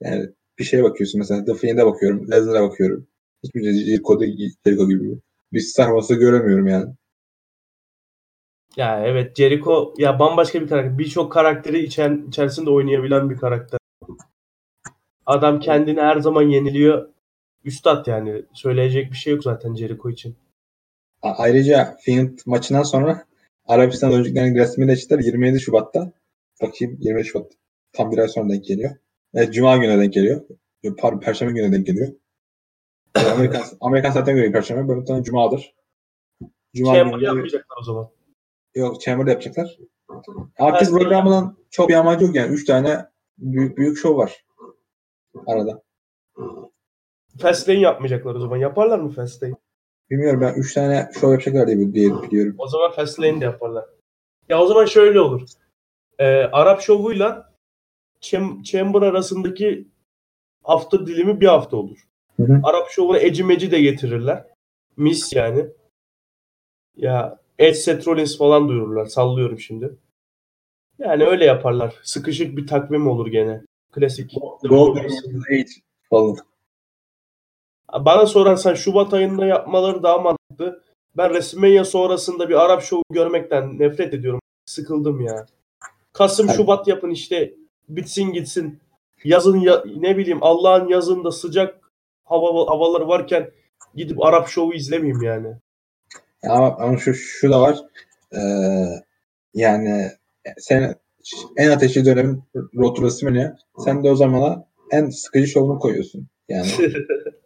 [0.00, 0.26] Yani
[0.58, 3.06] bir şeye bakıyorsun mesela The Fiend'e bakıyorum, Lesnar'a bakıyorum.
[3.44, 4.18] Hiçbir Jericho,
[4.64, 5.20] Jericho gibi
[5.52, 6.94] bir sarması göremiyorum yani.
[8.76, 10.98] Ya evet Jericho ya bambaşka bir karakter.
[10.98, 13.78] Birçok karakteri içen, içerisinde oynayabilen bir karakter.
[15.26, 17.08] Adam kendini her zaman yeniliyor.
[17.64, 18.42] Üstad yani.
[18.52, 20.36] Söyleyecek bir şey yok zaten Jericho için.
[21.22, 23.24] Ayrıca Fiend maçından sonra
[23.66, 26.12] Arabistan oyuncularının resmi açtılar 27 Şubat'ta.
[26.62, 27.52] Bakayım 27 Şubat.
[27.92, 28.90] Tam bir ay sonra denk geliyor.
[29.34, 30.42] Evet, Cuma gününe denk geliyor.
[30.98, 32.12] Pardon Perşembe gününe denk geliyor.
[33.16, 34.88] Yani Amerikan, Amerikan zaten göre Perşembe.
[34.88, 35.74] Böyle tane Cuma'dır.
[36.74, 38.08] Cuma Chamber günü yapmayacaklar o zaman.
[38.74, 39.78] Yok Chamber'da yapacaklar.
[40.58, 42.54] Artık programının çok bir amacı yok yani.
[42.54, 43.06] Üç tane
[43.38, 44.44] büyük büyük show var
[45.46, 45.82] arada.
[47.38, 48.56] Fastlane yapmayacaklar o zaman.
[48.56, 49.54] Yaparlar mı Fastlane?
[50.10, 52.54] Bilmiyorum ben 3 tane show yapacaklar diye, diye biliyorum.
[52.58, 53.84] O zaman Fastlane de yaparlar.
[54.48, 55.42] Ya o zaman şöyle olur.
[56.18, 57.52] Ee, Arap şovuyla
[58.20, 59.86] Cham- Chamber arasındaki
[60.62, 61.98] hafta dilimi bir hafta olur.
[62.36, 62.60] Hı hı.
[62.62, 64.44] Arap şovuna Eci Meci de getirirler.
[64.96, 65.66] Mis yani.
[66.96, 69.06] Ya Edge Seth Rollins falan duyururlar.
[69.06, 69.96] Sallıyorum şimdi.
[70.98, 71.94] Yani öyle yaparlar.
[72.02, 73.62] Sıkışık bir takvim olur gene.
[73.92, 74.34] Klasik.
[74.62, 75.04] Golden
[75.50, 75.66] Age
[76.10, 76.36] falan.
[77.92, 80.82] Bana sorarsan Şubat ayında yapmaları daha mantıklı.
[81.16, 84.40] Ben WrestleMania sonrasında bir Arap şovu görmekten nefret ediyorum.
[84.66, 85.46] Sıkıldım ya.
[86.12, 86.48] Kasım.
[86.48, 87.54] Şubat yapın işte.
[87.88, 88.80] Bitsin gitsin.
[89.24, 91.90] Yazın ya, ne bileyim Allah'ın yazında sıcak
[92.24, 93.50] hava havaları varken
[93.94, 95.56] gidip Arap şovu izlemeyeyim yani.
[96.48, 97.78] Ama, ama şu, şu da var.
[98.32, 98.40] Ee,
[99.54, 100.10] yani
[100.58, 100.94] sen
[101.56, 103.56] en ateşli dönemin Road to WrestleMania.
[103.84, 106.26] Sen de o zamana en sıkıcı şovunu koyuyorsun.
[106.48, 106.68] Yani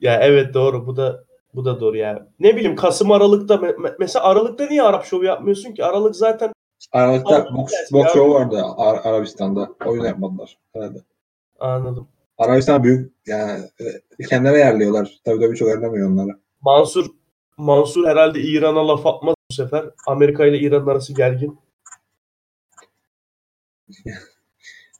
[0.00, 2.28] ya evet doğru bu da bu da doğru ya.
[2.40, 5.84] Ne bileyim Kasım Aralık'ta me- me- mesela Aralık'ta niye Arap şovu yapmıyorsun ki?
[5.84, 6.52] Aralık zaten
[6.92, 9.68] Aralıkta Aralık boks, boks show vardı Ar- Arabistan'da.
[9.86, 10.58] O yüzden yapmadılar.
[10.72, 10.98] Herhalde.
[11.60, 12.08] anladım.
[12.38, 13.64] Arabistan büyük yani
[14.20, 15.20] e, kendilerine yerliyorlar.
[15.24, 16.38] Tabii tabii çok yerlemiyor onlara.
[16.60, 17.06] Mansur
[17.56, 19.84] Mansur herhalde İran'a laf atmaz bu sefer.
[20.06, 21.58] Amerika ile İran arası gergin.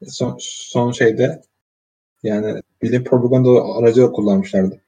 [0.07, 1.43] Son, son şeyde
[2.23, 4.81] yani bilim propaganda aracı da kullanmışlardı.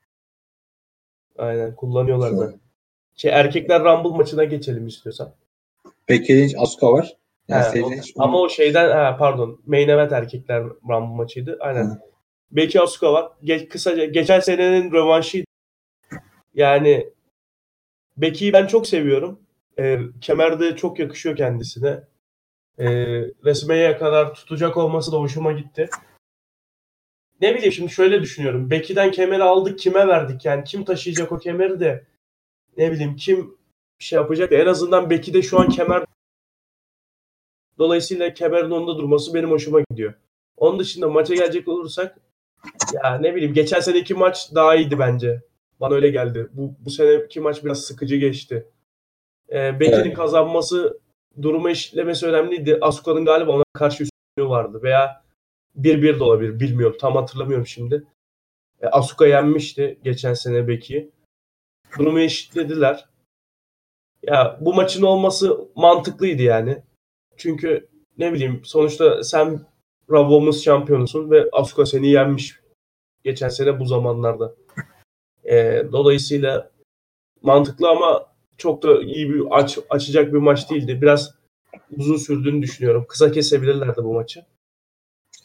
[1.39, 2.55] Aynen kullanıyorlar da.
[3.17, 5.33] Şey, erkekler Rumble maçına geçelim istiyorsan.
[6.09, 7.17] Becky Lynch, Asuka var.
[7.49, 7.91] Yani He, o-
[8.25, 11.57] ama o şeyden ha, pardon main event erkekler Rumble maçıydı.
[11.61, 11.85] Aynen.
[11.85, 11.99] Hı.
[12.51, 13.29] Becky Asuka var.
[13.45, 15.47] Ge- kısaca geçen senenin rövanşıydı.
[16.55, 17.09] Yani
[18.17, 19.41] Becky'yi ben çok seviyorum.
[19.79, 22.01] Ee, kemerde çok yakışıyor kendisine.
[22.79, 22.87] Ee,
[23.45, 25.91] resmeye kadar tutacak olması da hoşuma gitti.
[27.41, 28.71] Ne bileyim şimdi şöyle düşünüyorum.
[28.71, 30.45] Becky'den kemeri aldık kime verdik?
[30.45, 32.07] Yani kim taşıyacak o kemeri de
[32.77, 33.59] ne bileyim kim
[33.99, 34.53] şey yapacak.
[34.53, 36.05] En azından Becky'de şu an kemer
[37.79, 40.15] Dolayısıyla kemerin onda durması benim hoşuma gidiyor.
[40.57, 42.19] Onun dışında maça gelecek olursak
[42.93, 45.43] ya ne bileyim geçen seneki maç daha iyiydi bence.
[45.81, 46.49] Bana öyle geldi.
[46.53, 48.67] Bu, bu seneki maç biraz sıkıcı geçti.
[49.53, 50.17] Ee, Becky'nin Evet.
[50.17, 51.01] kazanması
[51.43, 52.79] durumu eşitlemesi önemliydi.
[52.81, 54.81] Asuka'nın galiba ona karşı üstünlüğü vardı.
[54.83, 55.23] Veya
[55.79, 56.61] 1-1 de olabilir.
[56.61, 56.97] Bilmiyorum.
[57.01, 58.05] Tam hatırlamıyorum şimdi.
[58.81, 61.11] E, Asuka yenmişti geçen sene Becky'yi.
[61.99, 63.09] Durumu eşitlediler.
[64.23, 66.83] Ya bu maçın olması mantıklıydı yani.
[67.37, 67.89] Çünkü
[68.19, 69.67] ne bileyim sonuçta sen
[70.11, 72.61] Raw Women's şampiyonusun ve Asuka seni yenmiş
[73.25, 74.55] geçen sene bu zamanlarda.
[75.45, 76.71] Ee, dolayısıyla
[77.43, 81.03] mantıklı ama çok da iyi bir aç, açacak bir maç değildi.
[81.03, 81.35] Biraz
[81.97, 83.07] uzun sürdüğünü düşünüyorum.
[83.09, 84.45] Kısa kesebilirlerdi bu maçı.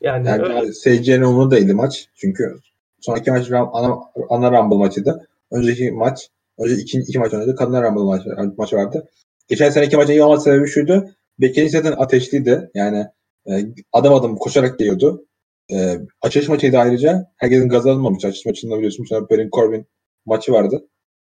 [0.03, 0.73] Yani, Yani öyle.
[0.73, 2.09] seyircilerin umurunda değildi maç.
[2.15, 2.59] Çünkü
[3.01, 5.27] sonraki maç ana, ana Rumble maçıydı.
[5.51, 7.55] Önceki maç, önce iki, iki maç oynadı.
[7.55, 9.09] Kadınlar Rumble maçı, maçı vardı.
[9.47, 11.09] Geçen seneki maçın iyi olması sebebi şuydu.
[11.39, 12.71] Beklediğin zaten ateşliydi.
[12.73, 13.05] Yani
[13.47, 13.51] e,
[13.93, 15.25] adım adım koşarak geliyordu.
[15.71, 17.31] E, açılış maçıydı ayrıca.
[17.37, 18.25] Herkesin gaz alınmamış.
[18.25, 19.03] Açılış maçında biliyorsun.
[19.03, 19.85] Sonra Baron Corbin
[20.25, 20.87] maçı vardı.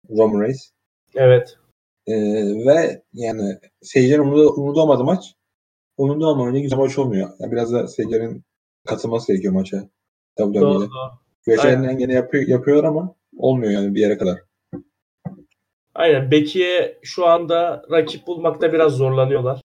[0.10, 0.70] Roman Reigns.
[1.16, 1.58] Evet.
[2.08, 2.14] E,
[2.66, 5.36] ve yani seyircilerin umurunda, umurunda olmadı maç.
[5.98, 7.30] Umurunda olmayınca güzel maç olmuyor.
[7.40, 8.44] Yani biraz da seyircilerin
[8.88, 9.90] katılması gerekiyor maça.
[10.38, 10.62] WWE'de.
[10.62, 10.90] doğru.
[11.46, 14.40] Göçlerinden gene yapıyor, yapıyorlar ama olmuyor yani bir yere kadar.
[15.96, 16.32] Aynen.
[16.32, 19.62] Becky'ye şu anda rakip bulmakta biraz zorlanıyorlar.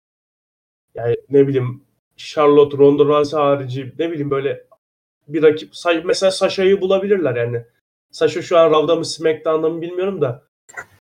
[0.94, 1.83] Yani ne bileyim
[2.16, 4.66] Charlotte, Ronda Rousey harici ne bileyim böyle
[5.29, 5.72] bir rakip
[6.05, 7.64] mesela Sasha'yı bulabilirler yani.
[8.11, 10.42] Sasha şu an Raw'da mı SmackDown'da mı bilmiyorum da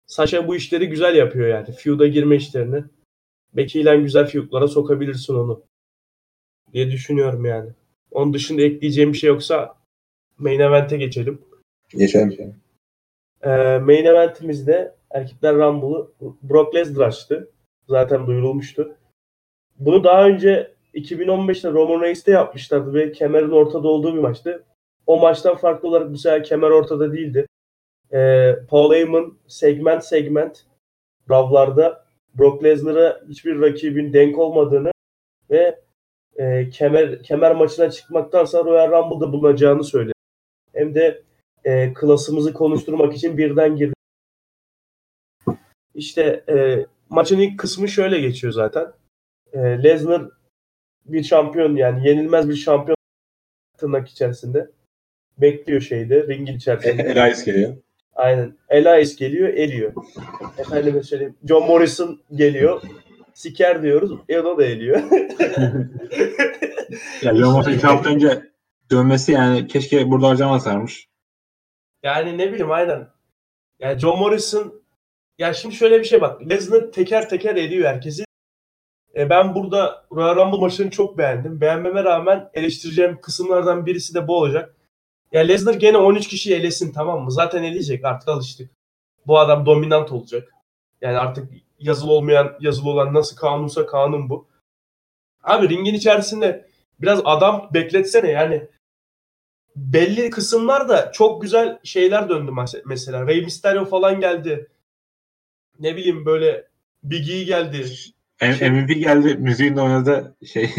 [0.06, 1.72] Sasha bu işleri güzel yapıyor yani.
[1.72, 2.84] Feud'a girme işlerini.
[3.52, 5.62] Becky ile güzel feud'lara sokabilirsin onu.
[6.72, 7.70] Diye düşünüyorum yani.
[8.10, 9.74] Onun dışında ekleyeceğim bir şey yoksa
[10.38, 11.42] main event'e geçelim.
[11.88, 12.56] Geçelim.
[13.42, 16.08] Ee, main eventimizde erkekler Rumble'ı
[16.42, 17.50] Brock Lesnar açtı.
[17.88, 18.96] Zaten duyurulmuştu.
[19.78, 24.64] Bunu daha önce 2015'te Roman Reigns'te yapmışlardı ve kemerin ortada olduğu bir maçtı.
[25.06, 27.46] O maçtan farklı olarak bu sefer kemer ortada değildi.
[28.12, 30.64] Ee, Paul Heyman segment segment
[31.30, 34.90] Raw'larda Brock Lesnar'a hiçbir rakibin denk olmadığını
[35.50, 35.80] ve
[36.38, 40.12] e, kemer kemer maçına çıkmaktansa Royal Rumble'da bulunacağını söyledi.
[40.72, 41.22] Hem de
[41.64, 43.94] e, klasımızı konuşturmak için birden girdi.
[45.94, 48.92] İşte e, maçın ilk kısmı şöyle geçiyor zaten.
[49.52, 50.30] E, Lesnar
[51.06, 52.96] bir şampiyon yani yenilmez bir şampiyon
[53.78, 54.70] tırnak içerisinde.
[55.38, 57.02] Bekliyor şeyde ringin içerisinde.
[57.02, 57.76] Elias geliyor.
[58.14, 58.56] Aynen.
[58.68, 59.92] Elias geliyor, eliyor.
[60.58, 61.36] Efendime söyleyeyim.
[61.48, 62.82] John Morrison geliyor.
[63.36, 64.10] Siker diyoruz.
[64.28, 65.02] E o da eliyor.
[67.22, 68.42] Ya Moxley iki hafta önce
[68.90, 71.08] dönmesi yani keşke burada harcamasaymış.
[72.02, 73.08] yani ne bileyim aynen.
[73.80, 74.82] Yani John Morrison
[75.38, 76.48] ya şimdi şöyle bir şey bak.
[76.50, 78.24] Lesnar teker teker ediyor herkesi.
[79.16, 81.60] E, ben burada Royal Rumble maçını çok beğendim.
[81.60, 84.74] Beğenmeme rağmen eleştireceğim kısımlardan birisi de bu olacak.
[85.32, 87.32] Ya Lesnar gene 13 kişi elesin tamam mı?
[87.32, 88.70] Zaten eleyecek artık alıştık.
[89.26, 90.52] Bu adam dominant olacak.
[91.00, 94.48] Yani artık yazılı olmayan yazılı olan nasıl kanunsa kanun bu.
[95.42, 96.68] Abi ringin içerisinde
[97.00, 98.68] biraz adam bekletsene yani
[99.76, 102.52] belli kısımlarda çok güzel şeyler döndü
[102.84, 103.26] mesela.
[103.26, 104.68] Rey Mysterio falan geldi.
[105.80, 106.68] Ne bileyim böyle
[107.02, 107.86] Big E geldi.
[108.40, 109.34] Şey, MVP geldi.
[109.34, 110.36] Müziğin oynadı.
[110.52, 110.70] Şey,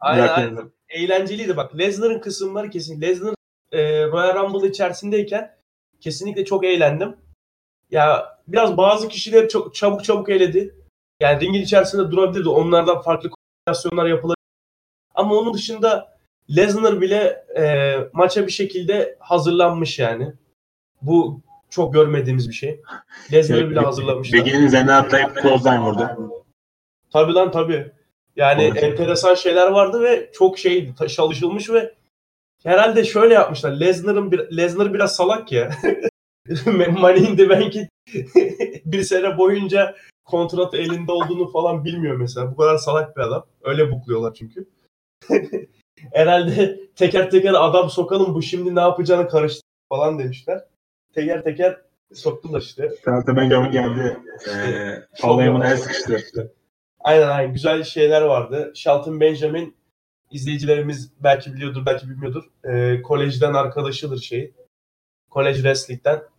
[0.00, 0.72] aynen, aynen.
[0.88, 1.78] Eğlenceliydi bak.
[1.78, 3.00] Lesnar'ın kısımları kesin.
[3.00, 3.34] Lesnar
[3.72, 5.56] e, Royal Rumble içerisindeyken
[6.00, 7.16] kesinlikle çok eğlendim.
[7.92, 10.74] Ya biraz bazı kişiler çok çabuk çabuk eledi.
[11.20, 12.48] Yani ringin içerisinde durabilirdi.
[12.48, 14.36] Onlardan farklı kombinasyonlar yapılabilir.
[15.14, 16.12] Ama onun dışında
[16.56, 20.32] Lesnar bile e, maça bir şekilde hazırlanmış yani.
[21.02, 22.80] Bu çok görmediğimiz bir şey.
[23.32, 24.40] Lesnar bile hazırlamışlar.
[24.40, 26.08] Begin'in üzerine atlayıp clothesline vurdu.
[27.12, 27.92] Tabii lan tabii.
[28.36, 28.76] Yani Olsun.
[28.76, 31.94] enteresan şeyler vardı ve çok şey çalışılmış ve
[32.64, 33.70] herhalde şöyle yapmışlar.
[33.70, 35.70] Lesnar'ın bir, Lesnar biraz salak ya.
[36.90, 37.88] Money in the Bank'in
[38.84, 42.52] bir sene boyunca kontrat elinde olduğunu falan bilmiyor mesela.
[42.52, 43.46] Bu kadar salak bir adam.
[43.62, 44.68] Öyle bukluyorlar çünkü.
[46.12, 50.64] Herhalde teker teker adam sokalım bu şimdi ne yapacağını karıştır falan demişler.
[51.14, 51.80] Teker teker
[52.14, 52.90] soktular işte.
[53.04, 54.18] Shelton Benjamin geldi.
[54.48, 56.54] Ee, Paul Heyman el sıkıştırdı.
[57.00, 57.52] Aynen aynen.
[57.52, 58.72] Güzel şeyler vardı.
[58.74, 59.76] Shelton Benjamin
[60.30, 62.44] izleyicilerimiz belki biliyordur belki bilmiyordur.
[62.64, 64.52] Ee, kolejden arkadaşıdır şey.
[65.30, 66.31] Kolej wrestling'den.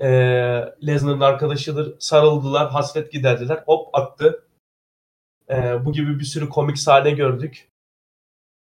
[0.00, 2.00] Ee, Lesnar'ın arkadaşıdır.
[2.00, 3.62] Sarıldılar, hasret giderdiler.
[3.66, 4.44] Hop attı.
[5.50, 7.68] Ee, bu gibi bir sürü komik sahne gördük.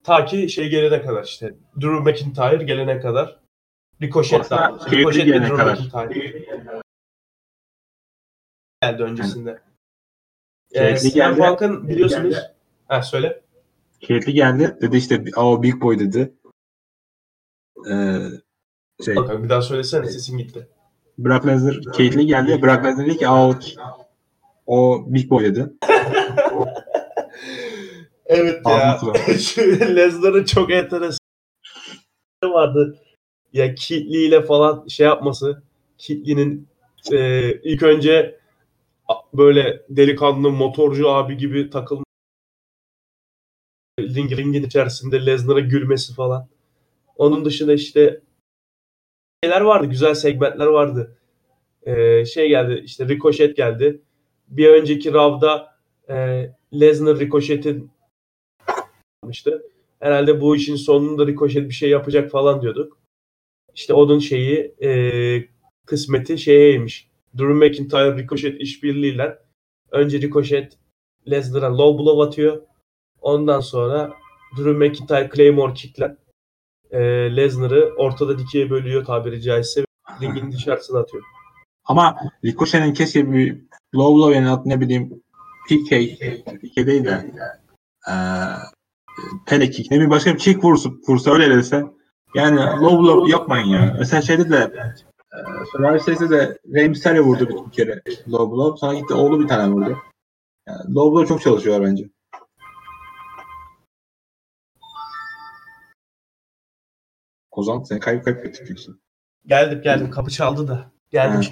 [0.04, 1.56] Ta ki şey gelene kadar işte.
[1.82, 3.40] Drew McIntyre gelene kadar.
[4.02, 4.90] Ricochet daha.
[4.92, 5.78] Ricochet gelene Drew kadar.
[5.78, 6.46] McIntyre.
[8.82, 9.62] Geldi öncesinde.
[10.72, 12.38] Ee, CM Punk'ın biliyorsunuz.
[12.88, 13.42] Ha söyle.
[14.00, 14.78] Keyifli geldi.
[14.82, 16.34] Dedi işte o Big Boy dedi.
[17.92, 18.18] Ee,
[19.06, 19.16] şey.
[19.16, 20.68] Bakalım bir daha söylesene sesin gitti.
[21.18, 22.62] Brock Lesnar keyifli geldi.
[22.62, 23.56] Brock Lesnar dedi ki o,
[24.66, 25.70] o Big Boy dedi.
[28.26, 29.00] Evet ya.
[29.96, 31.18] Lesnar'ın çok enteresan
[32.44, 33.00] vardı.
[33.54, 35.64] Ya Kitli ile falan şey yapması.
[35.98, 36.68] Kitli'nin
[37.12, 38.40] e, ilk önce
[39.34, 42.04] böyle delikanlı motorcu abi gibi takılma
[44.00, 46.48] ring, ringin içerisinde Lesnar'a gülmesi falan.
[47.18, 48.22] Onun dışında işte
[49.44, 49.88] şeyler vardı.
[49.88, 51.18] Güzel segmentler vardı.
[51.84, 54.02] Ee, şey geldi işte Ricochet geldi.
[54.48, 55.76] Bir önceki Rav'da
[56.10, 57.92] e, Lesnar Ricochet'in
[59.24, 59.64] yapmıştı.
[60.00, 62.98] Herhalde bu işin sonunda Ricochet bir şey yapacak falan diyorduk.
[63.76, 64.92] İşte onun şeyi e,
[65.86, 67.08] kısmeti şeyeymiş.
[67.38, 69.40] Drew McIntyre Ricochet işbirliğiyle
[69.92, 70.78] önce Ricochet
[71.30, 72.62] Lesnar'a low blow atıyor.
[73.22, 74.14] Ondan sonra
[74.58, 76.16] Drew McIntyre Claymore kickle
[76.92, 77.00] e,
[77.36, 79.86] Lesnar'ı ortada dikiye bölüyor tabiri caizse
[80.22, 81.24] ringin dışarısına atıyor.
[81.86, 83.62] Ama Ricochet'in keşke bir
[83.96, 85.24] low blow yani ne bileyim
[85.70, 85.90] PK,
[86.62, 87.32] PK değil de
[88.08, 88.14] e,
[89.48, 91.86] pele kick ne bir başka bir kick vursa, vursa öyle dese
[92.36, 93.96] yani low blow yapmayın ya.
[94.00, 94.74] Mesela şeyde de
[95.34, 98.78] e, Survivor Series'de de Rey Mysterio vurdu bir, bir kere low blow.
[98.80, 99.98] Sonra gitti oğlu bir tane vurdu.
[100.68, 102.10] Yani low blow çok çalışıyorlar bence.
[107.52, 109.02] Ozan sen kayıp kayıp götürüyorsun.
[109.46, 110.92] Geldim geldim kapı çaldı da.
[111.10, 111.50] Geldim.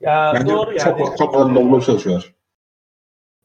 [0.00, 1.16] Ya Bence doğru çok, yani.
[1.18, 2.34] Çok fazla low blow çalışıyorlar.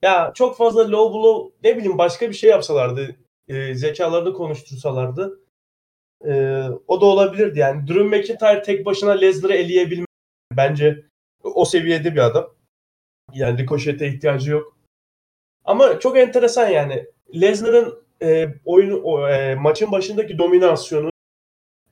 [0.02, 3.16] Ya çok fazla low blow ne bileyim başka bir şey yapsalardı.
[3.48, 5.40] E, zekalarını konuştursalardı.
[6.26, 7.88] E, o da olabilirdi yani.
[7.88, 10.06] Drew McIntyre tek başına Lesnar'ı eleyebilme
[10.58, 11.06] bence
[11.44, 12.56] o seviyede bir adam.
[13.34, 14.78] Yani Ricochet'e ihtiyacı yok.
[15.66, 17.06] Ama çok enteresan yani.
[17.42, 21.10] Lesnar'ın e, oyunu o, e, maçın başındaki dominasyonu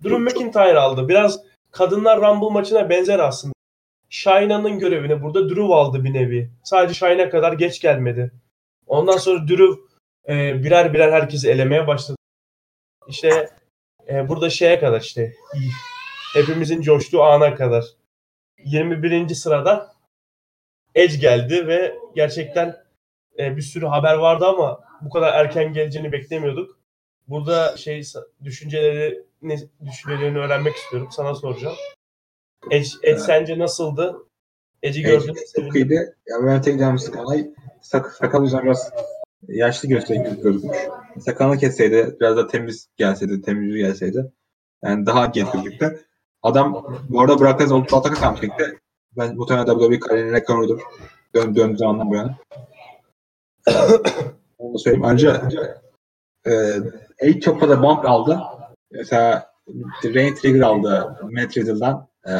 [0.03, 1.09] Drew McIntyre aldı.
[1.09, 1.39] Biraz
[1.72, 3.53] kadınlar Rumble maçına benzer aslında.
[4.09, 6.51] Shayna'nın görevini burada Drew aldı bir nevi.
[6.63, 8.32] Sadece Shayna kadar geç gelmedi.
[8.88, 9.82] Ondan sonra Drew
[10.28, 12.17] e, birer birer herkesi elemeye başladı.
[13.07, 13.49] İşte
[14.09, 15.34] e, burada şeye kadar işte
[16.34, 17.86] hepimizin coştuğu ana kadar
[18.63, 19.30] 21.
[19.30, 19.93] sırada
[20.95, 22.78] Edge geldi ve gerçekten
[23.39, 26.76] e, bir sürü haber vardı ama bu kadar erken geleceğini beklemiyorduk.
[27.28, 28.03] Burada şey
[28.43, 31.09] düşünceleri ne düşüncelerini öğrenmek istiyorum.
[31.11, 31.75] Sana soracağım.
[32.71, 34.15] Ed, Ed sence nasıldı?
[34.84, 35.36] Ed'i gördün.
[35.55, 36.15] Çok iyiydi.
[36.28, 37.47] Ya ben tek canım sıkan olay
[37.82, 38.91] sak, sakal yüzden biraz
[39.47, 40.78] yaşlı gösterip gözükmüş.
[41.19, 44.32] Sakalını kesseydi, biraz da temiz gelseydi, temiz gelseydi.
[44.84, 46.01] Yani daha genç gözüktü.
[46.43, 48.78] Adam bu arada Brock Lesnar 36 takım çekti.
[49.17, 50.80] Ben muhtemelen WWE kariyerinin rekorudur.
[51.36, 52.38] Dön, döndüğü zamandan bu yana.
[54.57, 55.05] Onu da söyleyeyim.
[55.05, 55.49] Ayrıca
[57.20, 58.39] Eight çok fazla bump aldı.
[58.91, 59.52] Mesela
[60.04, 62.08] Rain Trigger aldı Matt Riddle'dan.
[62.26, 62.32] E,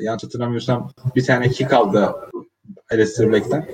[0.00, 2.14] yanlış hatırlamıyorsam bir tane kick aldı
[2.92, 3.68] Aleister Black'ten.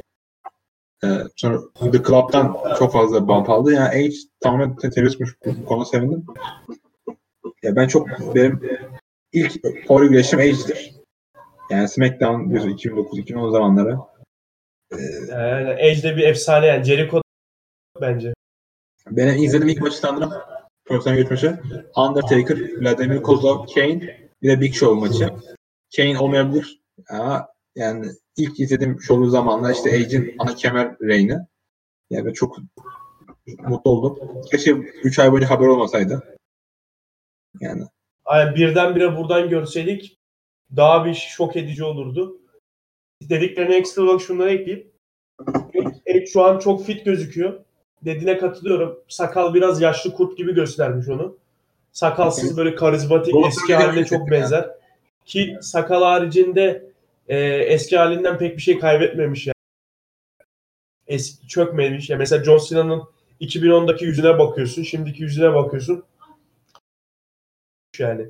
[1.04, 1.58] E, sonra
[1.92, 3.72] The Club'dan çok fazla bump aldı.
[3.72, 6.26] Yani H tamamen teröristmiş bu konu sevindim.
[7.62, 8.60] Ya ben çok benim
[9.32, 10.94] ilk favori güreşim Age'dir.
[11.70, 13.98] Yani SmackDown 2009-2010 zamanları.
[15.28, 16.84] Yani Edge'de bir efsane yani.
[16.84, 17.22] Jericho
[18.00, 18.34] bence.
[19.10, 20.32] Benim izlediğim ilk maçı sanırım
[20.84, 21.60] profesyonel maçı.
[21.96, 25.34] Undertaker, Vladimir Kozlov, Kane bir de Big Show maçı.
[25.96, 31.38] Kane olmayabilir ama yani ilk izlediğim şovu zamanlar işte Age'in ana kemer reyni.
[32.10, 32.58] Yani çok
[33.58, 34.42] mutlu oldum.
[34.50, 36.38] Keşke 3 ay boyunca haber olmasaydı.
[37.60, 37.82] Yani.
[38.30, 40.18] Yani birdenbire buradan görseydik
[40.76, 42.40] daha bir şok edici olurdu.
[43.22, 44.92] Dediklerine ekstra olarak şunları ekleyeyim.
[46.06, 47.64] Edge şu an çok fit gözüküyor.
[48.04, 49.00] Dediğine katılıyorum.
[49.08, 51.36] Sakal biraz yaşlı kurt gibi göstermiş onu.
[51.92, 54.70] Sakalsız böyle karizmatik eski haline çok benzer.
[55.26, 56.92] Ki sakal haricinde
[57.28, 59.54] e, eski halinden pek bir şey kaybetmemiş yani.
[61.06, 62.10] Eski çökmemiş.
[62.10, 63.02] Ya mesela John Cena'nın
[63.40, 66.04] 2010'daki yüzüne bakıyorsun, şimdiki yüzüne bakıyorsun.
[67.98, 68.26] Yani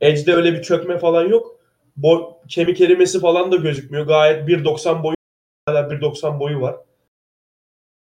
[0.00, 1.60] Edge'de öyle bir çökme falan yok.
[1.96, 4.06] Boy, kemik erimesi falan da gözükmüyor.
[4.06, 5.16] Gayet 1.90 boyu
[5.66, 6.76] hala 1.90 boyu var.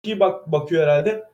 [0.02, 1.24] İyi bak bakıyor herhalde.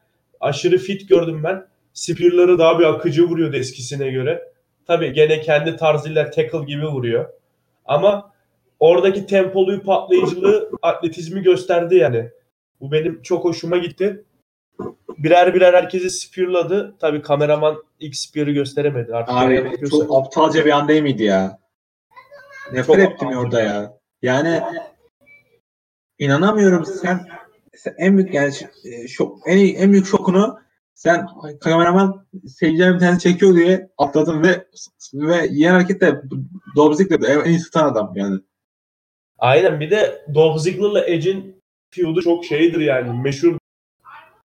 [0.41, 1.67] Aşırı fit gördüm ben.
[1.93, 4.53] Spear'ları daha bir akıcı vuruyordu eskisine göre.
[4.87, 7.29] Tabii gene kendi tarzıyla tackle gibi vuruyor.
[7.85, 8.33] Ama
[8.81, 12.31] oradaki tempoluyu patlayıcılığı atletizmi gösterdi yani.
[12.81, 14.25] Bu benim çok hoşuma gitti.
[15.19, 16.95] Birer birer herkesi spearladı.
[17.01, 19.15] Tabii kameraman ilk spear'ı gösteremedi.
[19.15, 21.59] Artık Abi çok aptalca bir an değil miydi ya?
[22.73, 23.99] Nefret Çok ettim ya orada ya.
[24.23, 24.63] Yani
[26.19, 27.29] inanamıyorum sen,
[27.99, 28.53] en büyük yani
[28.85, 30.59] e, şok en, en büyük şokunu
[30.95, 31.27] sen
[31.61, 34.67] kameraman seyirciler bir tane çekiyor diye atladın ve
[35.15, 36.23] ve yiyen hareket de
[36.77, 38.41] Dolph Ziggler en iyi tutan adam yani.
[39.39, 43.59] Aynen bir de Dolph Ziggler'la Edge'in feud'u çok şeydir yani meşhur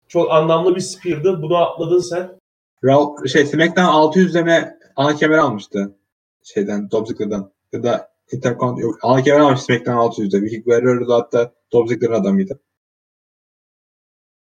[0.08, 1.42] çok anlamlı bir spear'dı.
[1.42, 2.40] Bunu atladın sen.
[2.84, 5.96] Raw, şey SmackDown 600 deme ana kemer almıştı.
[6.44, 7.52] Şeyden Dolph Ziggler'dan.
[7.72, 9.00] Ya da Intercont yok.
[9.02, 10.42] Ana kemer almış SmackDown 600'de.
[10.42, 12.60] Vicky Guerrero da hatta Dolph Ziggler'ın adamıydı.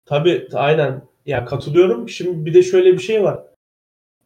[0.06, 1.02] Tabii aynen.
[1.26, 2.08] Ya katılıyorum.
[2.08, 3.44] Şimdi bir de şöyle bir şey var.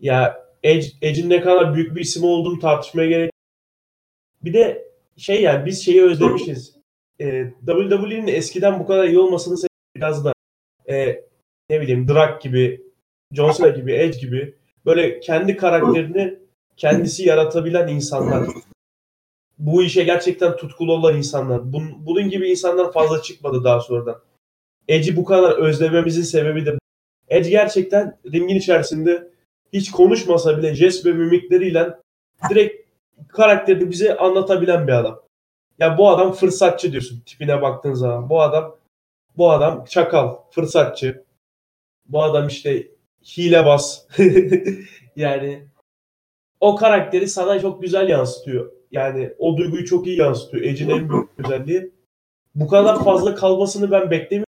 [0.01, 3.31] Ya Edge, Edge'in ne kadar büyük bir isim olduğunu tartışmaya gerek.
[4.45, 6.77] Bir de şey yani biz şeyi özlemişiz.
[7.21, 10.33] Ee, WWE'nin eskiden bu kadar iyi olmasını biraz da
[10.89, 11.25] e,
[11.71, 12.83] ne bileyim Drak gibi,
[13.33, 14.55] John Cena gibi, Edge gibi
[14.87, 16.39] böyle kendi karakterini
[16.77, 18.49] kendisi yaratabilen insanlar.
[19.59, 21.73] Bu işe gerçekten tutkulu olan insanlar.
[21.73, 24.21] Bunun, bunun gibi insanlar fazla çıkmadı daha sonradan.
[24.91, 26.79] Edge'i bu kadar özlememizin sebebi de
[27.29, 29.31] Edge gerçekten ringin içerisinde
[29.73, 31.95] hiç konuşmasa bile jest ve mimikleriyle
[32.51, 32.89] direkt
[33.29, 35.21] karakterini bize anlatabilen bir adam.
[35.79, 38.31] Ya bu adam fırsatçı diyorsun tipine baktığın zaman.
[38.31, 38.77] Bu adam
[39.37, 41.25] bu adam çakal, fırsatçı.
[42.09, 42.89] Bu adam işte
[43.37, 44.07] hilebaz.
[45.17, 45.67] yani
[46.61, 48.73] o karakteri sana çok güzel yansıtıyor.
[48.91, 50.65] Yani o duyguyu çok iyi yansıtıyor.
[50.65, 51.91] Edge'in en büyük özelliği.
[52.55, 54.50] Bu kadar fazla kalmasını ben beklemiyorum.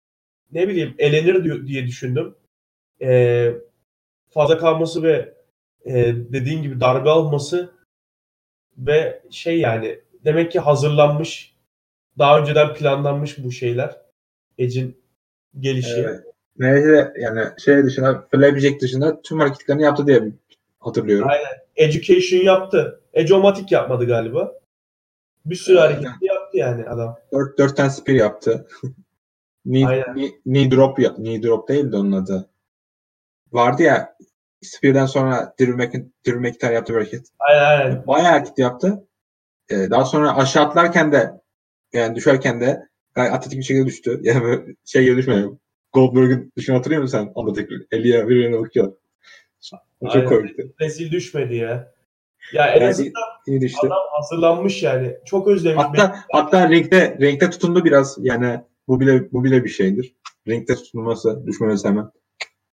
[0.52, 2.34] Ne bileyim elenir diye düşündüm.
[3.02, 3.52] Ee,
[4.30, 5.34] fazla kalması ve
[5.84, 7.72] e, dediğin gibi darbe alması
[8.78, 11.56] ve şey yani demek ki hazırlanmış
[12.18, 13.96] daha önceden planlanmış bu şeyler.
[14.58, 15.02] Edge'in
[15.58, 16.00] gelişi.
[16.00, 16.20] Evet.
[16.58, 20.22] Neyse yani şey dışında Flapjack dışında tüm hareketlerini yaptı diye
[20.78, 21.28] hatırlıyorum.
[21.28, 21.62] Aynen.
[21.76, 23.00] Education yaptı.
[23.14, 24.52] Edgeomatic yapmadı galiba.
[25.46, 25.94] Bir sürü Aynen.
[25.94, 27.18] hareketi yaptı yani adam.
[27.32, 28.66] 4 4 tane spear yaptı.
[29.64, 32.50] knee, knee, knee drop knee drop değil de onun adı.
[33.52, 34.16] Vardı ya
[34.62, 35.92] spear'den sonra Drew, Mc,
[36.26, 37.26] Drew McIntyre yaptığı bir hareket.
[37.38, 38.06] Aynen aynen.
[38.06, 39.06] Bayağı hareket yaptı.
[39.70, 41.30] Ee, daha sonra aşağı atlarken de
[41.92, 42.80] yani düşerken de
[43.14, 44.20] gayet atletik bir şekilde düştü.
[44.24, 45.56] Yani böyle şey gibi düşmüyor.
[45.92, 47.32] Goldberg'in düşünü hatırlıyor musun sen?
[47.34, 47.76] Undertaker.
[47.92, 48.92] 50'ye birbirine bakıyor.
[49.70, 50.28] Çok Aynen.
[50.28, 50.72] komikti.
[50.80, 51.92] Rezil düşmedi ya.
[52.52, 53.12] Ya en Yani azından
[53.46, 53.78] iyi düştü.
[53.86, 55.16] adam hazırlanmış yani.
[55.24, 55.84] Çok özlemiş.
[55.84, 58.16] Hatta hatta renkte renkte tutundu biraz.
[58.20, 60.14] Yani bu bile bu bile bir şeydir.
[60.48, 62.10] Renkte tutunması, düşmemesi hemen.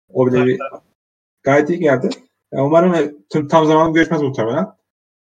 [0.08, 0.58] O bile bir
[1.42, 2.08] gayet iyi geldi.
[2.52, 4.66] Yani umarım tüm tam zamanlı görüşmez muhtemelen.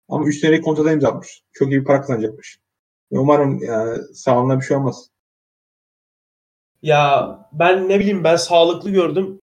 [0.08, 1.42] Ama 3 senelik kontrata imza atmış.
[1.52, 2.58] Çok iyi bir para kazanacakmış.
[3.12, 5.10] Ve umarım yani sağlığına bir şey olmaz.
[6.82, 9.40] Ya ben ne bileyim ben sağlıklı gördüm.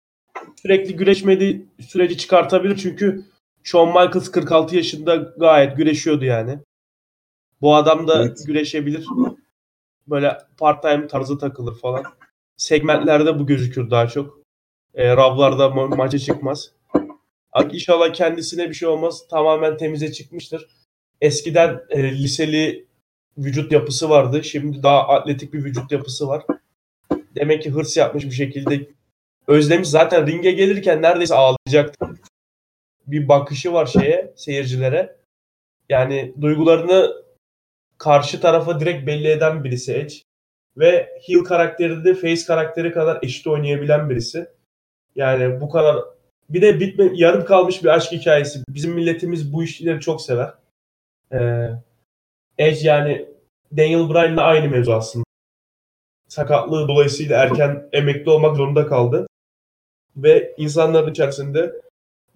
[0.61, 3.25] Sürekli güreşmedi süreci çıkartabilir çünkü
[3.63, 6.59] Shawn Michaels 46 yaşında gayet güreşiyordu yani.
[7.61, 8.43] Bu adam da Evet.
[8.47, 9.07] güreşebilir.
[10.08, 12.04] Böyle part time tarzı takılır falan.
[12.58, 14.39] Segmentlerde bu gözükür daha çok.
[14.93, 16.72] E, Ravlarda ma- maça çıkmaz.
[17.72, 19.28] İnşallah kendisine bir şey olmaz.
[19.28, 20.68] Tamamen temize çıkmıştır.
[21.22, 22.88] Eskiden e, liseli
[23.38, 24.43] vücut yapısı vardı.
[24.43, 26.43] Şimdi daha atletik bir vücut yapısı var.
[27.36, 28.88] Demek ki hırs yapmış bir şekilde
[29.47, 29.89] özlemiş.
[29.89, 32.06] Zaten ringe gelirken neredeyse ağlayacaktı.
[33.08, 35.18] Bir bakışı var şeye, seyircilere.
[35.89, 37.22] Yani duygularını
[38.04, 40.16] karşı tarafa direkt belli eden birisi Edge.
[40.78, 44.49] Ve heel karakteri de face karakteri kadar eşit oynayabilen birisi.
[45.16, 46.06] Yani bu kadar
[46.49, 48.64] bir de bitme, yarım kalmış bir aşk hikayesi.
[48.70, 50.54] Bizim milletimiz bu işleri çok sever.
[51.34, 51.70] Ee,
[52.58, 53.26] Edge yani
[53.78, 55.26] Daniel Bryan'la aynı mevzu aslında.
[56.28, 59.28] Sakatlığı dolayısıyla erken emekli olmak zorunda kaldı.
[60.18, 61.74] Ve insanların içerisinde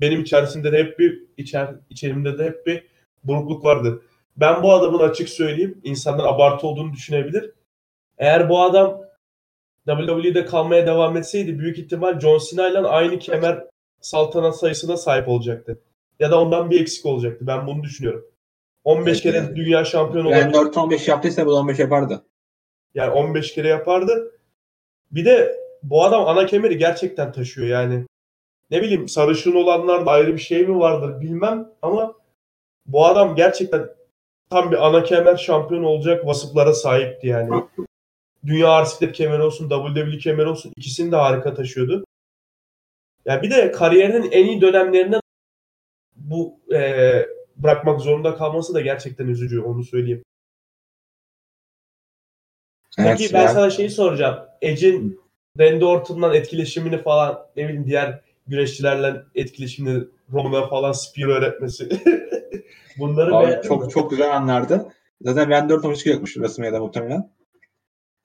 [0.02, 2.88] benim içerisinde de hep bir içer, içerimde de hep bir
[3.24, 4.02] burukluk vardı.
[4.38, 7.52] Ben bu adamın açık söyleyeyim insanlar abartı olduğunu düşünebilir.
[8.18, 9.02] Eğer bu adam
[9.88, 13.64] WWE'de kalmaya devam etseydi büyük ihtimal John Cena ile aynı kemer
[14.02, 15.80] saltanat sayısına sahip olacaktı.
[16.20, 17.48] Ya da ondan bir eksik olacaktı.
[17.48, 18.26] Ben bunu düşünüyorum.
[18.84, 19.56] 15 Evet, kere yani.
[19.56, 20.72] dünya şampiyonu Yani olabilir.
[20.74, 22.24] 4-15 yaptıysa bu da 15 yapardı.
[22.96, 24.32] Yani 15 kere yapardı.
[25.12, 28.06] Bir de bu adam ana kemeri gerçekten taşıyor yani.
[28.72, 32.14] Ne bileyim sarışın olanlarda ayrı bir şey mi vardır bilmem ama
[32.86, 33.90] bu adam gerçekten
[34.50, 37.64] tam bir ana kemer şampiyon olacak vasıflara sahipti yani.
[38.46, 42.06] Dünya ağır siklet kemeri olsun, WWE kemeri olsun ikisini de harika taşıyordu.
[43.26, 45.22] Ya bir de kariyerinin en iyi dönemlerinden
[46.16, 50.24] bu eee, bırakmak zorunda kalması da gerçekten üzücü onu söyleyeyim.
[52.98, 53.48] Peki Evet, ben ya.
[53.48, 54.40] sana şeyi soracağım.
[54.62, 55.22] Edge'in
[55.60, 61.90] Randy Orton'dan etkileşimini falan ne bileyim diğer güreşçilerle etkileşimini Roman'a falan spear öğretmesi.
[63.00, 63.90] Bunları Abi çok mi?
[63.90, 64.88] çok güzel anlardı.
[65.22, 67.32] Zaten ben 4 maçı yokmuş WrestleMania'da muhtemelen.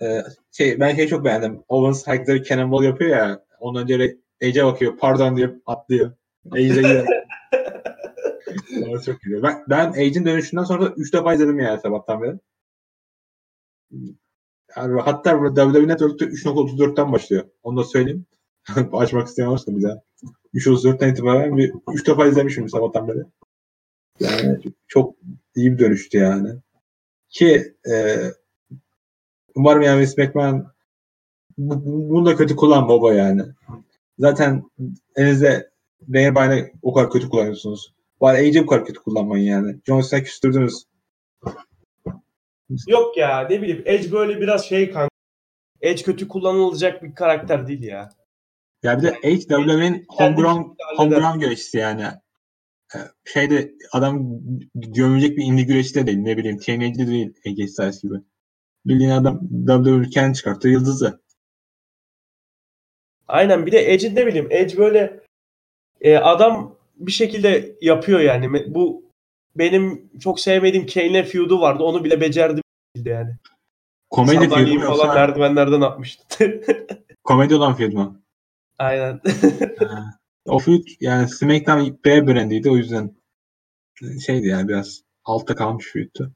[0.03, 1.65] Ee, şey, ben şeyi çok beğendim.
[1.69, 3.45] Owens herkese cannonball yapıyor ya.
[3.61, 4.99] Ondan önce Edge'e bakıyor.
[4.99, 6.13] Pardon diye atlıyor.
[8.89, 9.43] Orası çok güzel.
[9.43, 12.39] Ben, ben Edge'in dönüşünden sonra da 3 defa izledim yani sabahtan beri.
[14.77, 17.45] Yani hatta WWE Network'te 3.34'ten başlıyor.
[17.63, 18.27] Onu da söyleyeyim.
[18.93, 20.03] Açmak isteyen olursa bir daha.
[20.55, 23.19] 3.34'ten itibaren bir 3 defa izlemişim sabahtan beri.
[24.23, 24.59] Yani
[24.89, 25.15] çok
[25.55, 26.49] iyi bir dönüştü yani.
[27.29, 28.17] Ki e,
[29.55, 30.67] umarım yani Vince McMahon
[31.59, 33.43] bu- bu- bunu da kötü kullan baba yani.
[34.19, 34.63] Zaten
[35.17, 35.71] elinizde
[36.09, 37.95] Daniel Bryan'ı o kadar kötü kullanıyorsunuz.
[38.21, 39.77] Bari AJ bu kadar kötü kullanmayın yani.
[39.87, 40.85] John Cena küstürdünüz.
[42.89, 45.09] Yok ya ne bileyim Edge böyle biraz şey kanka.
[45.81, 48.11] Edge kötü kullanılacak bir karakter değil ya.
[48.83, 52.05] Ya bir de H WWE'nin homegrown, homegrown güreşçisi yani.
[53.25, 54.41] Şeyde adam
[54.75, 56.19] gömülecek bir indie güreşçi de değil.
[56.19, 58.15] Ne bileyim TNA'de değil AJ Styles gibi.
[58.87, 61.23] Bildiğin adam WWE kendi çıkarttı yıldızı.
[63.29, 65.21] Aynen bir de Edge'in ne bileyim Edge böyle
[66.01, 68.75] e, adam bir şekilde yapıyor yani.
[68.75, 69.05] Bu
[69.57, 71.83] benim çok sevmediğim Kane'le feud'u vardı.
[71.83, 72.61] Onu bile becerdi
[73.05, 73.31] yani.
[74.11, 76.61] Komedi feud Sandalyeyi mu falan yoksa merdivenlerden atmıştı.
[77.25, 78.21] komedi olan feud mu?
[78.79, 79.21] Aynen.
[80.47, 83.15] O feud yani SmackDown B brandiydi o yüzden
[84.27, 86.33] şeydi yani biraz altta kalmış feud'tu.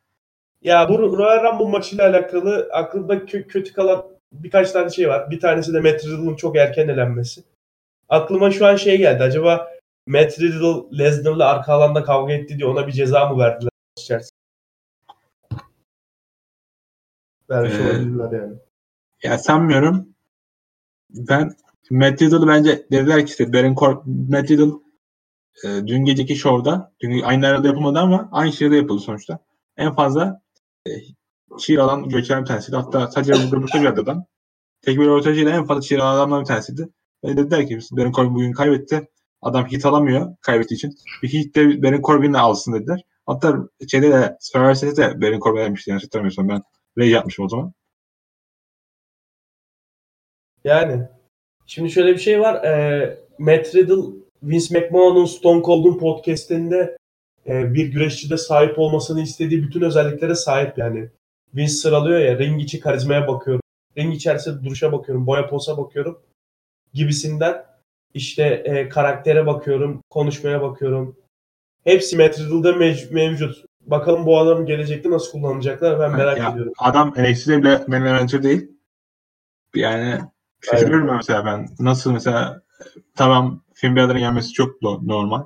[0.62, 5.30] Ya bu Royal Rumble maçıyla alakalı aklımda kö- kötü kalan birkaç tane şey var.
[5.30, 7.42] Bir tanesi de Matt Riddle'ın çok erken elenmesi.
[8.08, 9.22] Aklıma şu an şey geldi.
[9.22, 9.72] Acaba
[10.06, 14.36] Matt Riddle Lesnar'la arka alanda kavga etti diye ona bir ceza mı verdiler içerisinde?
[17.50, 18.54] Vermiş Ee, olabilirler yani.
[19.22, 20.08] Ya sanmıyorum.
[21.10, 21.52] Ben
[21.90, 24.72] Matt Riddle'ı bence dediler ki işte Baron Cor Matt Riddle
[25.64, 29.38] e, dün geceki şovda dün aynı arada yapılmadı ama aynı şeyde yapıldı sonuçta.
[29.76, 30.42] En fazla
[30.86, 30.90] e,
[31.58, 32.76] cheer alan göçeren bir tanesiydi.
[32.76, 34.24] Hatta sadece burada burada bir adam.
[34.82, 36.88] Tek bir ortacıyla en fazla cheer alan adamlardan bir tanesiydi.
[37.24, 39.08] Ve dediler ki Baron Corbin bugün kaybetti.
[39.42, 40.94] Adam hit alamıyor kaybettiği için.
[41.22, 43.04] Bir hit de Baron Corbin'le alsın dediler.
[43.26, 45.90] Hatta şeyde de Survivor Series de Baron Corbin vermişti.
[45.90, 46.62] Yanlış hatırlamıyorsam ben.
[46.98, 47.72] Rage yapmışım o zaman.
[50.64, 51.08] Yani
[51.66, 52.64] şimdi şöyle bir şey var.
[52.64, 56.96] E, Matt Riddle Vince McMahon'un Stone Cold'un podcast'inde
[57.46, 61.08] e, bir güreşçide sahip olmasını istediği bütün özelliklere sahip yani.
[61.54, 63.62] Vince sıralıyor ya ring içi karizmaya bakıyorum.
[63.98, 65.26] Ring içerisinde duruşa bakıyorum.
[65.26, 66.22] Boya posa bakıyorum.
[66.94, 67.64] Gibisinden
[68.14, 70.02] işte e, karaktere bakıyorum.
[70.10, 71.16] Konuşmaya bakıyorum.
[71.84, 73.64] Hepsi Matt Riddle'da mev- mevcut.
[73.80, 76.72] Bakalım bu adamı gelecekte nasıl kullanacaklar ben merak Ya, ediyorum.
[76.78, 78.70] Adam NXT'de bile eventer değil.
[79.74, 80.20] Yani
[80.60, 81.68] şaşırıyorum ben mesela ben.
[81.78, 82.62] Nasıl mesela
[83.14, 85.42] tamam Finn Balor'ın gelmesi çok normal.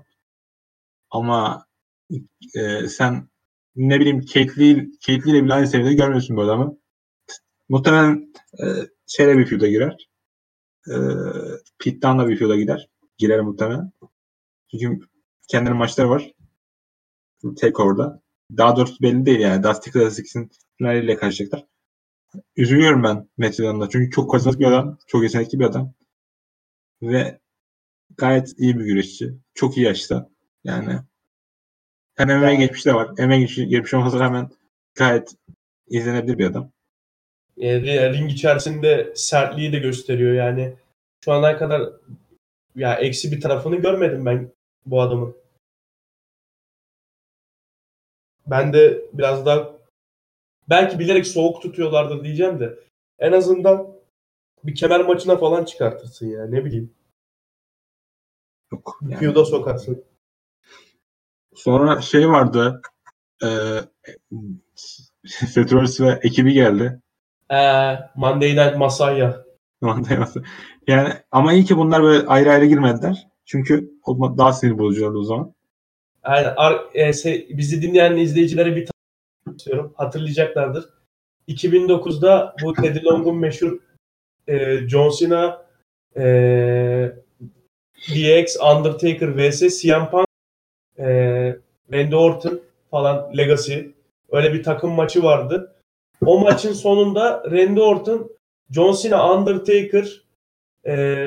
[1.11, 1.67] Ama
[2.55, 3.29] e, sen
[3.77, 6.79] ne bileyim Caitlyn, Caitlyn ile bile aynı seviyede görmüyorsun bu adamı.
[7.69, 8.33] Muhtemelen
[8.63, 8.65] e,
[9.07, 10.09] şeyle bir feud'a girer.
[10.89, 10.95] E,
[11.79, 12.89] Pit'ten bir feud'a gider.
[13.19, 13.93] Girer muhtemelen.
[14.71, 15.07] Çünkü
[15.49, 16.33] kendinin maçları var.
[17.57, 18.23] Tek orada.
[18.57, 19.63] Daha doğrusu belli değil yani.
[19.63, 21.67] Dusty Classics'in finaliyle karşılayacaklar.
[22.57, 24.99] Üzülüyorum ben Mete'den Çünkü çok karizmatik bir adam.
[25.07, 25.95] Çok yetenekli bir adam.
[27.03, 27.41] Ve
[28.17, 29.35] gayet iyi bir güreşçi.
[29.55, 30.31] Çok iyi yaşta.
[30.65, 30.99] Yani
[32.17, 33.09] hem MMA geçmiş de var.
[33.19, 34.51] MMA geçmiş, olmasına rağmen
[34.95, 35.35] gayet
[35.89, 36.73] izlenebilir bir adam.
[37.59, 37.81] E,
[38.13, 40.75] ring içerisinde sertliği de gösteriyor yani.
[41.25, 41.93] Şu ana kadar
[42.77, 44.53] ya eksi bir tarafını görmedim ben
[44.87, 45.37] bu adamın.
[48.47, 49.80] Ben de biraz daha
[50.71, 52.79] belki bilerek soğuk tutuyorlardır diyeceğim de
[53.19, 54.01] en azından
[54.65, 56.95] bir kemer maçına falan çıkartırsın ya ne bileyim.
[58.73, 58.99] Yok.
[59.03, 59.17] Yani.
[59.17, 60.05] Feud'a sokarsın.
[61.55, 62.83] Sonra şey vardı
[63.43, 63.49] e,
[65.55, 67.01] Petrolis ve ekibi geldi.
[67.51, 69.45] Ee, Monday Night Masaya.
[69.81, 70.43] Monday Masaya.
[70.87, 73.29] Yani ama iyi ki bunlar böyle ayrı ayrı girmediler.
[73.45, 73.91] Çünkü
[74.39, 75.55] daha sinir bozucu oldu o zaman.
[76.23, 76.55] Aynen.
[76.57, 78.89] Ar- e, se- bizi dinleyen izleyicilere bir
[79.47, 79.95] istiyorum.
[79.97, 80.85] Hatırlayacaklardır.
[81.49, 83.79] 2009'da bu Teddy Long'un meşhur
[84.49, 85.67] e, John Cena
[86.17, 86.23] e,
[88.09, 89.83] DX, Undertaker vs.
[89.83, 90.27] CM Punk
[90.99, 91.07] e,
[91.93, 92.61] Randy Orton
[92.91, 93.75] falan Legacy
[94.31, 95.77] öyle bir takım maçı vardı.
[96.27, 98.31] O maçın sonunda Randy Orton
[98.71, 100.23] John Cena Undertaker
[100.87, 101.27] e,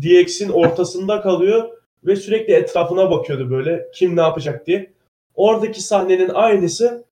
[0.00, 1.68] DX'in ortasında kalıyor
[2.04, 4.92] ve sürekli etrafına bakıyordu böyle kim ne yapacak diye.
[5.34, 7.04] Oradaki sahnenin aynısı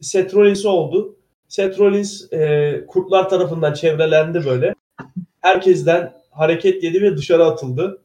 [0.00, 1.16] Seth Rollins oldu.
[1.48, 4.74] Seth Rollins e, kurtlar tarafından çevrelendi böyle.
[5.40, 8.02] Herkesten hareket yedi ve dışarı atıldı.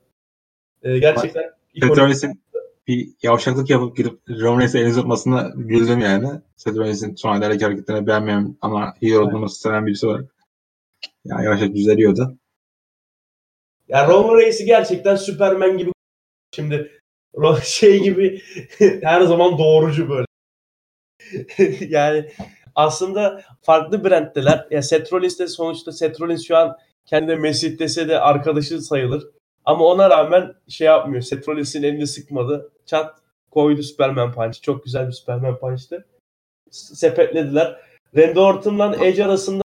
[0.83, 1.43] E, gerçekten
[1.79, 2.41] Seth Rollins'in
[2.87, 6.29] bir yavşaklık yapıp gidip Roman Reigns'e elini tutmasına güldüm yani.
[6.55, 10.25] Seth Rollins'in son hallerindeki hareketlerini beğenmeyen ama iyi olduğunu seven birisi olarak.
[11.25, 12.37] Ya yavaş yavaş düzeliyordu.
[13.87, 15.91] Ya Roman Reigns'i gerçekten Superman gibi
[16.55, 17.01] şimdi
[17.63, 18.41] şey gibi
[19.03, 20.25] her zaman doğrucu böyle.
[21.89, 22.30] yani
[22.76, 24.67] aslında farklı brandteler.
[24.72, 29.28] Ya Seth Rollins de sonuçta Seth Rollins şu an kendi Mesih dese de arkadaşı sayılır.
[29.65, 31.22] Ama ona rağmen şey yapmıyor.
[31.22, 32.72] Seth Rollins'in elini sıkmadı.
[32.86, 33.20] Çat
[33.51, 34.61] koydu Superman Punch.
[34.61, 36.05] Çok güzel bir Superman Punch'tı.
[36.72, 37.80] Sepetlediler.
[38.17, 39.63] Randy Orton'la Edge arasında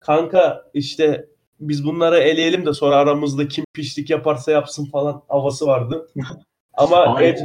[0.00, 1.28] kanka işte
[1.60, 6.08] biz bunları eleyelim de sonra aramızda kim pişlik yaparsa yapsın falan havası vardı.
[6.74, 7.40] Ama Edge,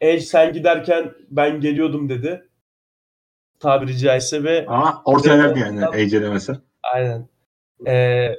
[0.00, 2.48] Edge sen giderken ben geliyordum dedi.
[3.60, 6.52] Tabiri caizse ve Ama ortaya verdi yani Edge demesi.
[6.94, 7.28] Aynen.
[7.86, 7.92] Ee,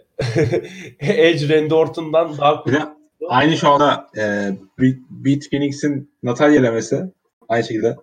[0.99, 2.79] Edge Randy Orton'dan daha bir de
[3.27, 4.51] aynı şu anda e,
[5.09, 7.13] Beat Phoenix'in Natalya elemesi
[7.49, 7.95] aynı şekilde.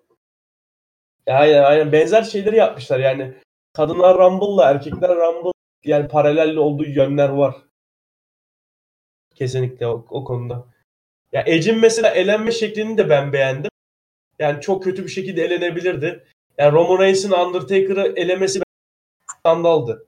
[1.27, 3.35] Aynen aynen benzer şeyleri yapmışlar yani.
[3.73, 5.51] Kadınlar Rumble'la erkekler Rumble
[5.85, 7.55] yani paralel olduğu yönler var.
[9.35, 10.74] Kesinlikle o, o konuda.
[11.35, 13.71] Ya Edge'in mesela elenme şeklini de ben beğendim.
[14.39, 16.25] Yani çok kötü bir şekilde elenebilirdi.
[16.59, 18.61] Yani Roman Reigns'in Undertaker'ı elemesi
[19.27, 20.07] skandaldı.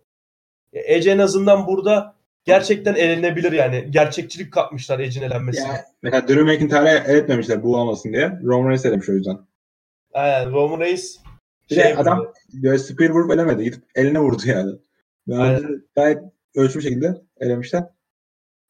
[0.72, 2.14] Edge en azından burada
[2.44, 3.86] gerçekten elenebilir yani.
[3.90, 5.66] Gerçekçilik katmışlar Edge'in elenmesine.
[5.66, 8.38] Yani, mesela Drew McIntyre'e eletmemişler bu olmasın diye.
[8.42, 9.38] Roman Reigns elemiş o yüzden.
[10.12, 11.16] Aynen Roman Reigns
[11.70, 13.64] bir şey adam böyle spear vurup elemedi.
[13.64, 14.72] Gidip eline vurdu yani.
[15.28, 16.18] Ben gayet
[16.54, 17.84] ölçülü şekilde elemişler.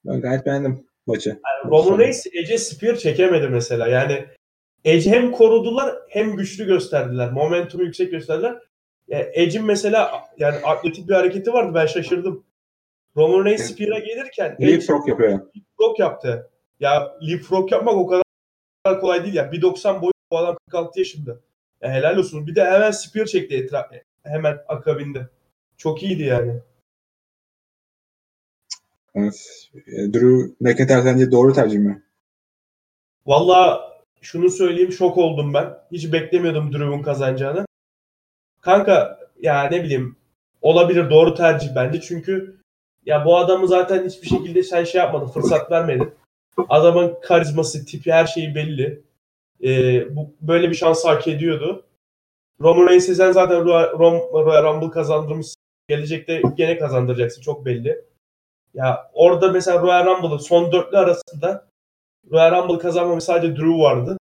[0.05, 1.29] Ben gayet beğendim maçı.
[1.29, 3.89] Yani Roman Reigns Edge'e spear çekemedi mesela.
[3.89, 4.27] Yani
[4.85, 7.33] Edge hem korudular hem güçlü gösterdiler.
[7.33, 8.59] Momentumu yüksek gösterdiler.
[9.09, 11.75] Yani Edge'in mesela yani atletik bir hareketi vardı.
[11.75, 12.45] Ben şaşırdım.
[13.17, 15.31] Roman Reigns Spear'a gelirken Leapfrog yapıyor.
[15.31, 16.51] Leapfrog yaptı.
[16.81, 19.45] Ya leapfrog yapmak o kadar kolay değil ya.
[19.45, 21.41] 1.90 boyu bu adam 46 yaşında.
[21.83, 22.47] Ya helal olsun.
[22.47, 23.87] Bir de hemen Spear çekti etraf
[24.23, 25.29] hemen akabinde.
[25.77, 26.61] Çok iyiydi yani.
[29.17, 29.69] Evet.
[29.87, 32.03] Drew McIntyre sence doğru tercih mi?
[33.27, 33.81] Valla
[34.21, 35.75] şunu söyleyeyim şok oldum ben.
[35.93, 37.67] Hiç beklemiyordum Drew'un kazanacağını.
[38.61, 40.17] Kanka ya ne bileyim
[40.63, 42.57] olabilir doğru tercih bence çünkü
[43.07, 46.11] ya bu adamı zaten hiçbir şekilde sen şey yapmadın fırsat vermedin.
[46.69, 49.03] Adamın karizması, tipi her şeyi belli.
[49.65, 51.85] Ee, bu böyle bir şans hak ediyordu.
[52.61, 55.57] Roman Reigns'e sen zaten Royal Rumble kazandırmışsın.
[55.89, 58.05] Gelecekte gene kazandıracaksın çok belli.
[58.75, 61.69] Ya orada mesela Royal Rumble'ın son dörtlü arasında
[62.31, 64.19] Royal Rumble kazanmamış sadece Drew vardı.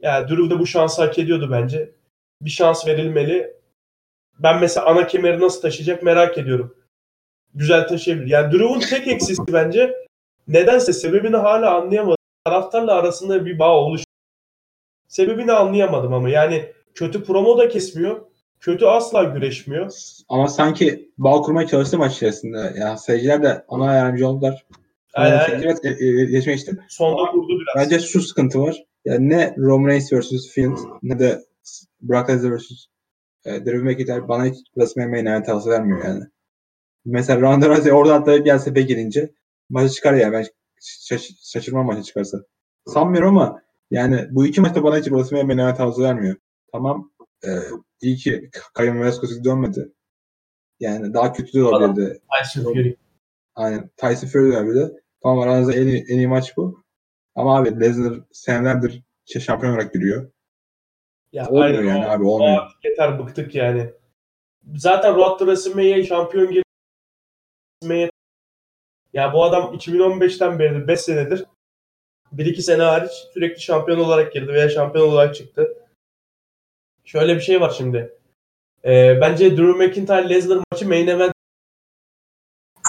[0.00, 1.94] Ya yani Drew de bu şansı hak ediyordu bence.
[2.40, 3.56] Bir şans verilmeli.
[4.38, 6.76] Ben mesela ana kemeri nasıl taşıyacak merak ediyorum.
[7.54, 8.26] Güzel taşıyabilir.
[8.26, 9.94] Yani Drew'un tek eksisi bence
[10.48, 12.16] nedense sebebini hala anlayamadım.
[12.44, 14.02] Taraftarla arasında bir bağ oluş
[15.12, 18.20] Sebebini anlayamadım ama yani kötü promo da kesmiyor.
[18.62, 19.90] Kötü asla güreşmiyor.
[20.28, 22.74] Ama sanki bağ kurmaya çalıştı maç içerisinde.
[22.78, 24.66] Ya seyirciler de ona yardımcı oldular.
[25.16, 26.56] Yani, Yani, evet, e, e,
[26.88, 27.84] sonda vurdu biraz.
[27.84, 28.84] Bence şu sıkıntı var.
[29.04, 30.48] Yani ne Roman Reigns vs.
[30.50, 31.42] Fiend ne de
[32.02, 32.86] Brock Lesnar vs.
[33.44, 36.24] E, Drew McIntyre bana hiç WrestleMania main event tavsiye vermiyor yani.
[37.04, 39.30] Mesela Ronda Rousey orada atlayıp gelse be girince
[39.70, 40.32] maçı çıkar ya.
[40.32, 40.44] Ben
[40.80, 42.38] şaş- şaşırmam maçı çıkarsa.
[42.86, 46.36] Sanmıyorum ama yani bu iki maçta bana hiç WrestleMania main event tavsiye vermiyor.
[46.72, 47.10] Tamam
[47.46, 47.50] e,
[48.00, 49.92] iyi ki Kayın Velasquez dönmedi.
[50.80, 52.20] Yani daha kötü de olabilirdi.
[52.42, 52.94] Tyson Fury.
[53.54, 53.90] Aynen.
[53.96, 54.92] Tyson Fury de öyle.
[55.22, 56.82] Tamam aranızda en iyi, en iyi maç bu.
[57.34, 60.30] Ama abi Lesnar senelerdir şey şampiyon olarak giriyor.
[61.32, 62.62] Ya, Olmuyor aynen, yani o- abi o olmuyor.
[62.62, 63.90] artık yeter bıktık yani.
[64.76, 66.62] Zaten Road to WrestleMania'ya şampiyon
[67.82, 68.10] girmeye
[69.12, 71.44] ya bu adam 2015'ten beridir 5 senedir
[72.32, 75.76] 1-2 sene hariç sürekli şampiyon olarak girdi veya şampiyon olarak çıktı.
[77.04, 78.12] Şöyle bir şey var şimdi.
[78.84, 81.32] Ee, bence Drew McIntyre Lesnar maçı main event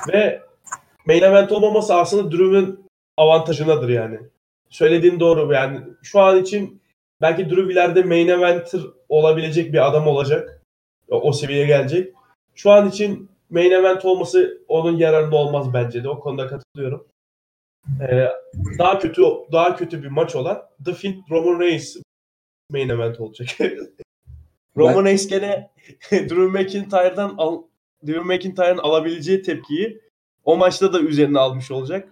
[0.08, 0.42] ve
[1.06, 4.20] main event olmaması aslında Drew'un avantajınadır yani.
[4.70, 6.82] Söylediğin doğru yani şu an için
[7.22, 10.62] belki Drew ileride main eventer olabilecek bir adam olacak.
[11.08, 12.14] O seviyeye gelecek.
[12.56, 16.10] Şu an için main event olması onun yararında olmaz bence de.
[16.10, 17.08] O konuda katılıyorum.
[18.02, 18.28] Ee,
[18.80, 21.96] daha kötü daha kötü bir maç olan The Fiend Roman Reigns
[22.70, 23.50] main event olacak.
[24.78, 25.70] Roman Reigns gene
[26.12, 27.64] Drew McIntyre'dan al,
[28.08, 30.02] Drew McIntyre'ın alabileceği tepkiyi
[30.44, 32.10] o maçta da üzerine almış olacak.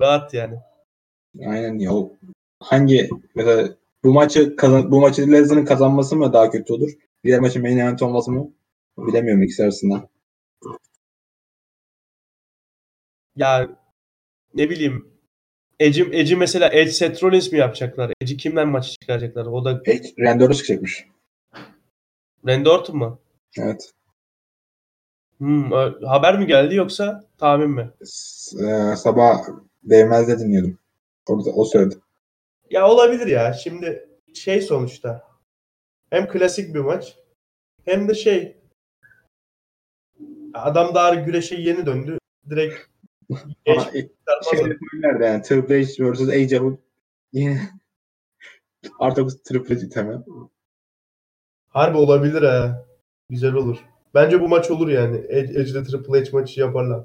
[0.00, 0.56] Rahat yani.
[1.46, 1.90] Aynen ya.
[2.60, 6.90] Hangi mesela bu maçı kazan bu maçı Lesnar'ın kazanması mı daha kötü olur?
[7.24, 8.50] Diğer maçın main event olması mı?
[8.98, 10.08] Bilemiyorum ikisi arasında.
[13.36, 13.68] Ya
[14.54, 15.08] ne bileyim
[15.80, 18.12] Edge'i Edge'i mesela Edge Seth Rollins mi yapacaklar?
[18.20, 19.46] Edge'i kimden maçı çıkaracaklar?
[19.46, 21.06] O da Hiç Randy çıkacakmış.
[22.46, 23.20] Randy Orton mu?
[23.58, 23.92] Evet.
[25.38, 25.70] Hmm,
[26.06, 27.90] haber mi geldi yoksa tahmin mi?
[28.04, 29.38] S- e, sabah
[29.82, 30.78] değmezde dinliyordum.
[31.28, 31.94] Orada o söyledi.
[32.70, 33.52] Ya olabilir ya.
[33.52, 35.24] Şimdi şey sonuçta
[36.10, 37.18] hem klasik bir maç
[37.84, 38.56] hem de şey
[40.54, 42.18] adam daha güreşe yeni döndü.
[42.50, 42.74] Direkt
[43.66, 45.42] şey yapabilirlerdi yani.
[45.42, 46.28] Triple H vs.
[46.28, 46.60] AJ
[47.32, 47.60] yine
[48.98, 50.24] artık Triple H itemi.
[51.70, 52.84] Harbi olabilir ha.
[53.30, 53.76] Güzel olur.
[54.14, 55.16] Bence bu maç olur yani.
[55.28, 57.04] Edge, Edge'de Triple H maçı yaparlar.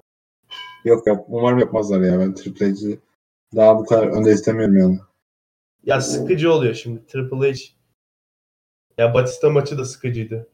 [0.86, 1.26] Yok yap.
[1.28, 2.20] Umarım yapmazlar ya.
[2.20, 3.00] Ben Triple H'i
[3.56, 5.00] daha bu kadar önde istemiyorum yani.
[5.84, 7.60] Ya sıkıcı oluyor şimdi Triple H.
[8.98, 10.48] Ya Batista maçı da sıkıcıydı.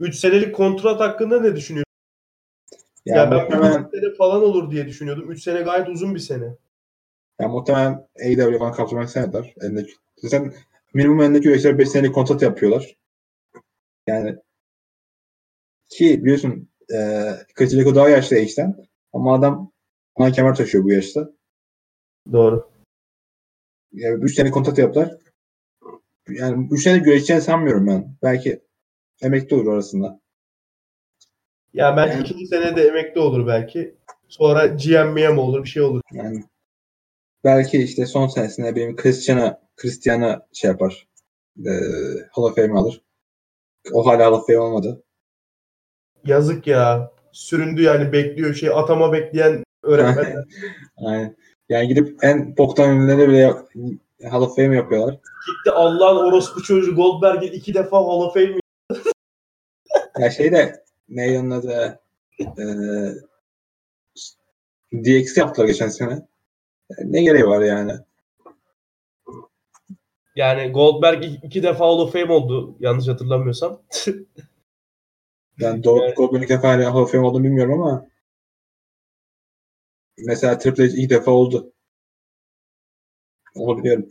[0.00, 1.84] 3 senelik kontrat hakkında ne düşünüyorsun?
[3.06, 5.30] Ya, Ya, ben muhtemelen, 3 sene falan olur diye düşünüyordum.
[5.30, 6.56] 3 sene gayet uzun bir sene.
[7.40, 9.54] ya muhtemelen AEW falan kapsamak istemediler.
[9.60, 9.92] Elindeki,
[10.28, 10.54] zaten
[10.94, 12.96] minimum elindeki üyeciler 5 senelik kontrat yapıyorlar.
[14.06, 14.36] Yani
[15.88, 18.76] ki biliyorsun e, Jericho daha yaşlı H'den
[19.12, 19.72] ama adam
[20.16, 21.30] ana kemer taşıyor bu yaşta.
[22.32, 22.70] Doğru.
[23.92, 25.16] Yani 3 sene kontrat yaptılar.
[26.28, 28.16] Yani 3 sene görüşeceğini sanmıyorum ben.
[28.22, 28.60] Belki
[29.22, 30.20] emekli olur arasında.
[31.74, 33.94] Ya belki Yani- ikinci senede emekli olur belki.
[34.28, 36.00] Sonra GM olur bir şey olur.
[36.12, 36.44] Yani
[37.44, 41.06] belki işte son senesinde benim Christian'a Christian'a şey yapar.
[41.66, 41.70] E,
[42.30, 43.02] Hall of Fame alır.
[43.92, 45.02] O hala Hall of Fame olmadı.
[46.24, 47.12] Yazık ya.
[47.32, 50.44] Süründü yani bekliyor şey atama bekleyen öğretmenler.
[50.96, 51.36] Aynen.
[51.68, 53.54] Yani gidip en boktan ünlüleri bile
[54.30, 55.14] Hall of Fame yapıyorlar.
[55.14, 58.60] Gitti Allah'ın orospu çocuğu Goldberg'in iki defa Hall of Fame
[60.18, 62.00] Ya şey de neydi onun adı
[62.40, 62.64] e,
[64.94, 66.26] DX yaptılar geçen sene.
[66.98, 67.92] Ne gereği var yani?
[70.36, 73.82] Yani Goldberg iki defa Hall of Fame oldu yanlış hatırlamıyorsam.
[75.60, 76.16] Ben Doğu Evet.
[76.16, 78.06] Goldberg'in ilk defa Hall of Fame olduğunu bilmiyorum ama
[80.18, 81.72] mesela Triple H ilk defa oldu.
[83.54, 84.08] Onu biliyorum.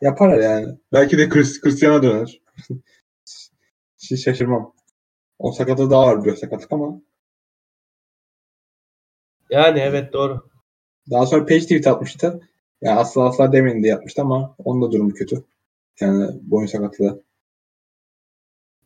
[0.00, 0.78] Yaparlar yani.
[0.92, 2.40] Belki de Chris, Christian'a döner.
[4.10, 4.74] Hiç şaşırmam.
[5.38, 7.00] O sakatı daha var bir sakatlık ama.
[9.50, 10.50] Yani evet doğru.
[11.10, 12.40] Daha sonra Page tweet atmıştı.
[12.82, 15.44] Yani asla asla demeyin diye yapmıştı ama onun da durumu kötü.
[16.00, 17.22] Yani boyun sakatlığı.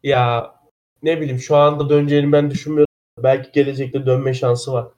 [0.03, 0.55] Ya
[1.03, 2.87] ne bileyim şu anda döneceğini ben düşünmüyorum.
[3.23, 4.89] Belki gelecekte dönme şansı var.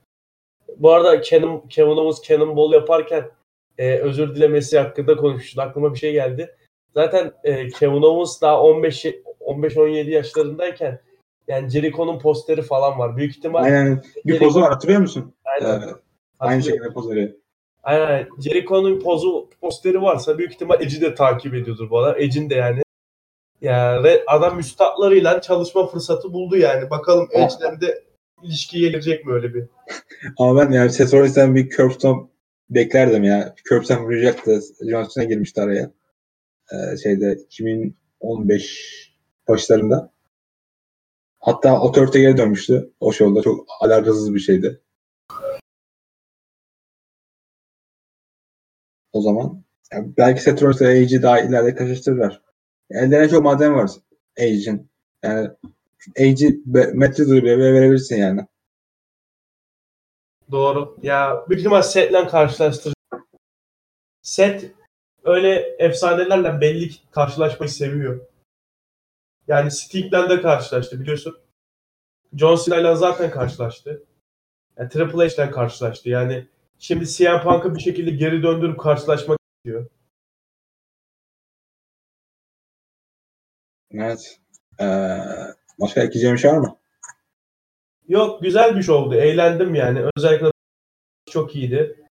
[0.77, 3.31] Bu arada Kenan, Kevin Owens Cannonball yaparken
[3.79, 5.59] e, özür dilemesi hakkında konuştuk.
[5.59, 6.57] Aklıma bir şey geldi.
[6.95, 9.05] Zaten e, Kevin Owens daha 15
[9.41, 11.01] 15-17 yaşlarındayken
[11.49, 13.17] yani Jericho'nun posteri falan var.
[13.17, 15.35] Büyük ihtimal Aynen bir pozu var hatırlıyor musun?
[15.45, 15.89] Aynen.
[15.89, 15.93] Ee,
[16.41, 17.31] aynı şekilde poz veriyor.
[17.89, 18.29] Aynen.
[18.39, 22.15] Jericho'nun pozu posteri varsa büyük ihtimal Edge'i de takip ediyordur bu adam.
[22.19, 22.83] Edge'in de yani.
[23.61, 26.91] Ya ve adam üstadlarıyla çalışma fırsatı buldu yani.
[26.91, 28.05] Bakalım Edge'den de
[28.43, 29.65] ilişkiye girecek mi öyle bir?
[30.39, 32.29] Ama ben yani Seth Rollins'ten bir Curbstone
[32.71, 33.55] beklerdim ya.
[33.69, 34.61] Curbstone vuracaktı.
[34.91, 35.91] John Cena girmişti araya.
[36.73, 39.13] Ee, şeyde 2015
[39.49, 40.13] başlarında.
[41.41, 42.91] Hatta o törte geri dönmüştü.
[43.01, 44.81] O şovda çok alakasız bir şeydi.
[49.13, 52.43] O zaman yani belki Rollins ile AEG'i daha ileride karşılaştırırlar.
[52.91, 53.91] Ellerine çok malzeme var
[54.39, 54.91] AEG'in.
[55.23, 55.51] Yani
[56.19, 56.61] AEG'i
[56.95, 58.47] Matt Riddler'a verebilirsin yani.
[60.51, 60.97] Doğru.
[61.03, 62.99] Ya büyük ihtimal Seth'le karşılaştıracak.
[64.23, 64.65] Seth
[65.25, 68.21] öyle efsanelerle belli karşılaşmayı seviyor.
[69.49, 71.39] Yani Sting'le de karşılaştı biliyorsun.
[72.37, 74.03] John Cena'yla zaten karşılaştı.
[74.77, 76.09] Yani Triple H'le karşılaştı.
[76.09, 76.47] Yani
[76.79, 79.87] şimdi CM Punk'ı bir şekilde geri döndürüp karşılaşmak istiyor.
[83.91, 84.41] Evet.
[84.81, 85.19] Ee,
[85.81, 86.79] başka ekleyeceğim bir şey var mı?
[88.09, 89.15] Yok güzel bir şey oldu.
[89.15, 90.05] Eğlendim yani.
[90.17, 90.51] Özellikle
[91.31, 92.05] çok iyiydi.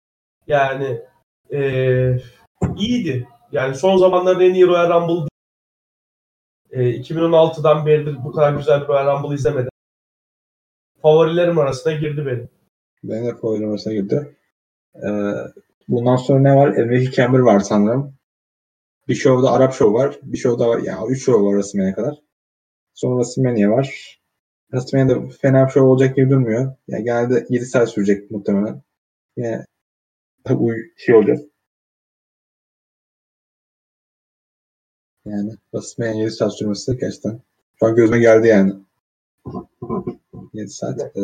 [0.46, 1.02] Yani
[1.50, 2.22] eee,
[2.76, 3.28] iyiydi.
[3.52, 5.28] Yani son zamanların en iyi Royal Rumble
[6.70, 9.70] e, 2016'dan beridir bu kadar güzel bir Royal Rumble izlemedim.
[11.02, 12.48] Favorilerim arasına girdi benim.
[13.04, 14.36] Benim de favorilerim arasına girdi.
[15.04, 15.32] Ee,
[15.88, 16.68] bundan sonra ne var?
[16.68, 18.14] MVP Chamber var sanırım.
[19.08, 20.18] Bir şovda Arap Show var.
[20.22, 20.80] Bir şovda var.
[20.82, 22.14] Yani 3 show var WrestleMania'ya kadar.
[22.94, 24.18] Sonra WrestleMania var.
[24.70, 26.74] WrestleMania'da fena bir show olacak gibi durmuyor.
[26.88, 28.82] Yani genelde 7 saat sürecek muhtemelen.
[29.36, 29.66] Yine
[30.50, 31.38] bu şey olacak.
[35.24, 37.40] Yani WrestleMania 7 saat sürmesi gerçekten.
[37.80, 38.74] Şu an gözüme geldi yani.
[40.52, 41.00] 7 saat.
[41.00, 41.20] Ee,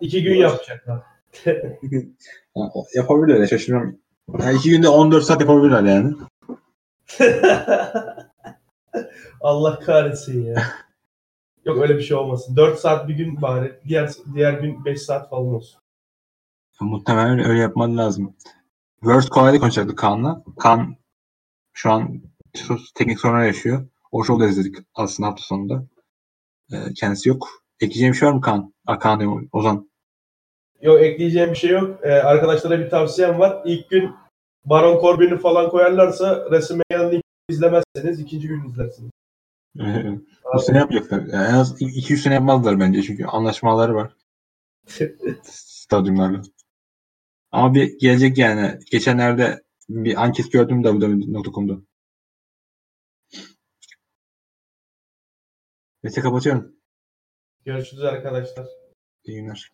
[0.00, 1.13] İki gün yapacaklar.
[1.46, 3.96] yani yapabilirler ya şaşırmam.
[4.38, 6.14] Yani iki günde 14 saat yapabilirler yani.
[9.40, 10.62] Allah kahretsin ya.
[11.64, 12.56] Yok öyle bir şey olmasın.
[12.56, 13.80] 4 saat bir gün bari.
[13.88, 15.80] Diğer diğer gün 5 saat falan olsun.
[16.80, 18.36] Muhtemelen öyle yapman lazım.
[19.00, 20.44] World kolaylık konuşacaktı Kaan'la.
[20.58, 20.96] Kaan
[21.72, 22.22] şu an
[22.94, 23.88] teknik sorunlar yaşıyor.
[24.12, 25.86] O şovda izledik aslında hafta sonunda.
[26.72, 27.48] Ee, kendisi yok.
[27.80, 28.74] Ekleyeceğim bir şey var mı Kaan?
[28.86, 29.90] Aa, Kaan diyorum, Ozan.
[30.82, 32.00] Yok ekleyeceğim bir şey yok.
[32.02, 33.62] Ee, arkadaşlara bir tavsiyem var.
[33.64, 34.14] İlk gün
[34.64, 39.10] Baron Corbin'i falan koyarlarsa WrestleMania'nın ilk izlemezseniz ikinci gün izlersiniz.
[40.54, 41.18] Bu sene yapacaklar.
[41.18, 44.16] Yani en az 2-3 sene yapmazlar bence çünkü anlaşmaları var
[45.42, 46.42] stadyumlarla.
[47.52, 48.78] Ama bir gelecek yani.
[48.90, 51.78] Geçenlerde bir anket gördüm www.com'da.
[56.02, 56.76] Neyse kapatıyorum.
[57.64, 58.66] Görüşürüz arkadaşlar.
[59.24, 59.73] İyi günler.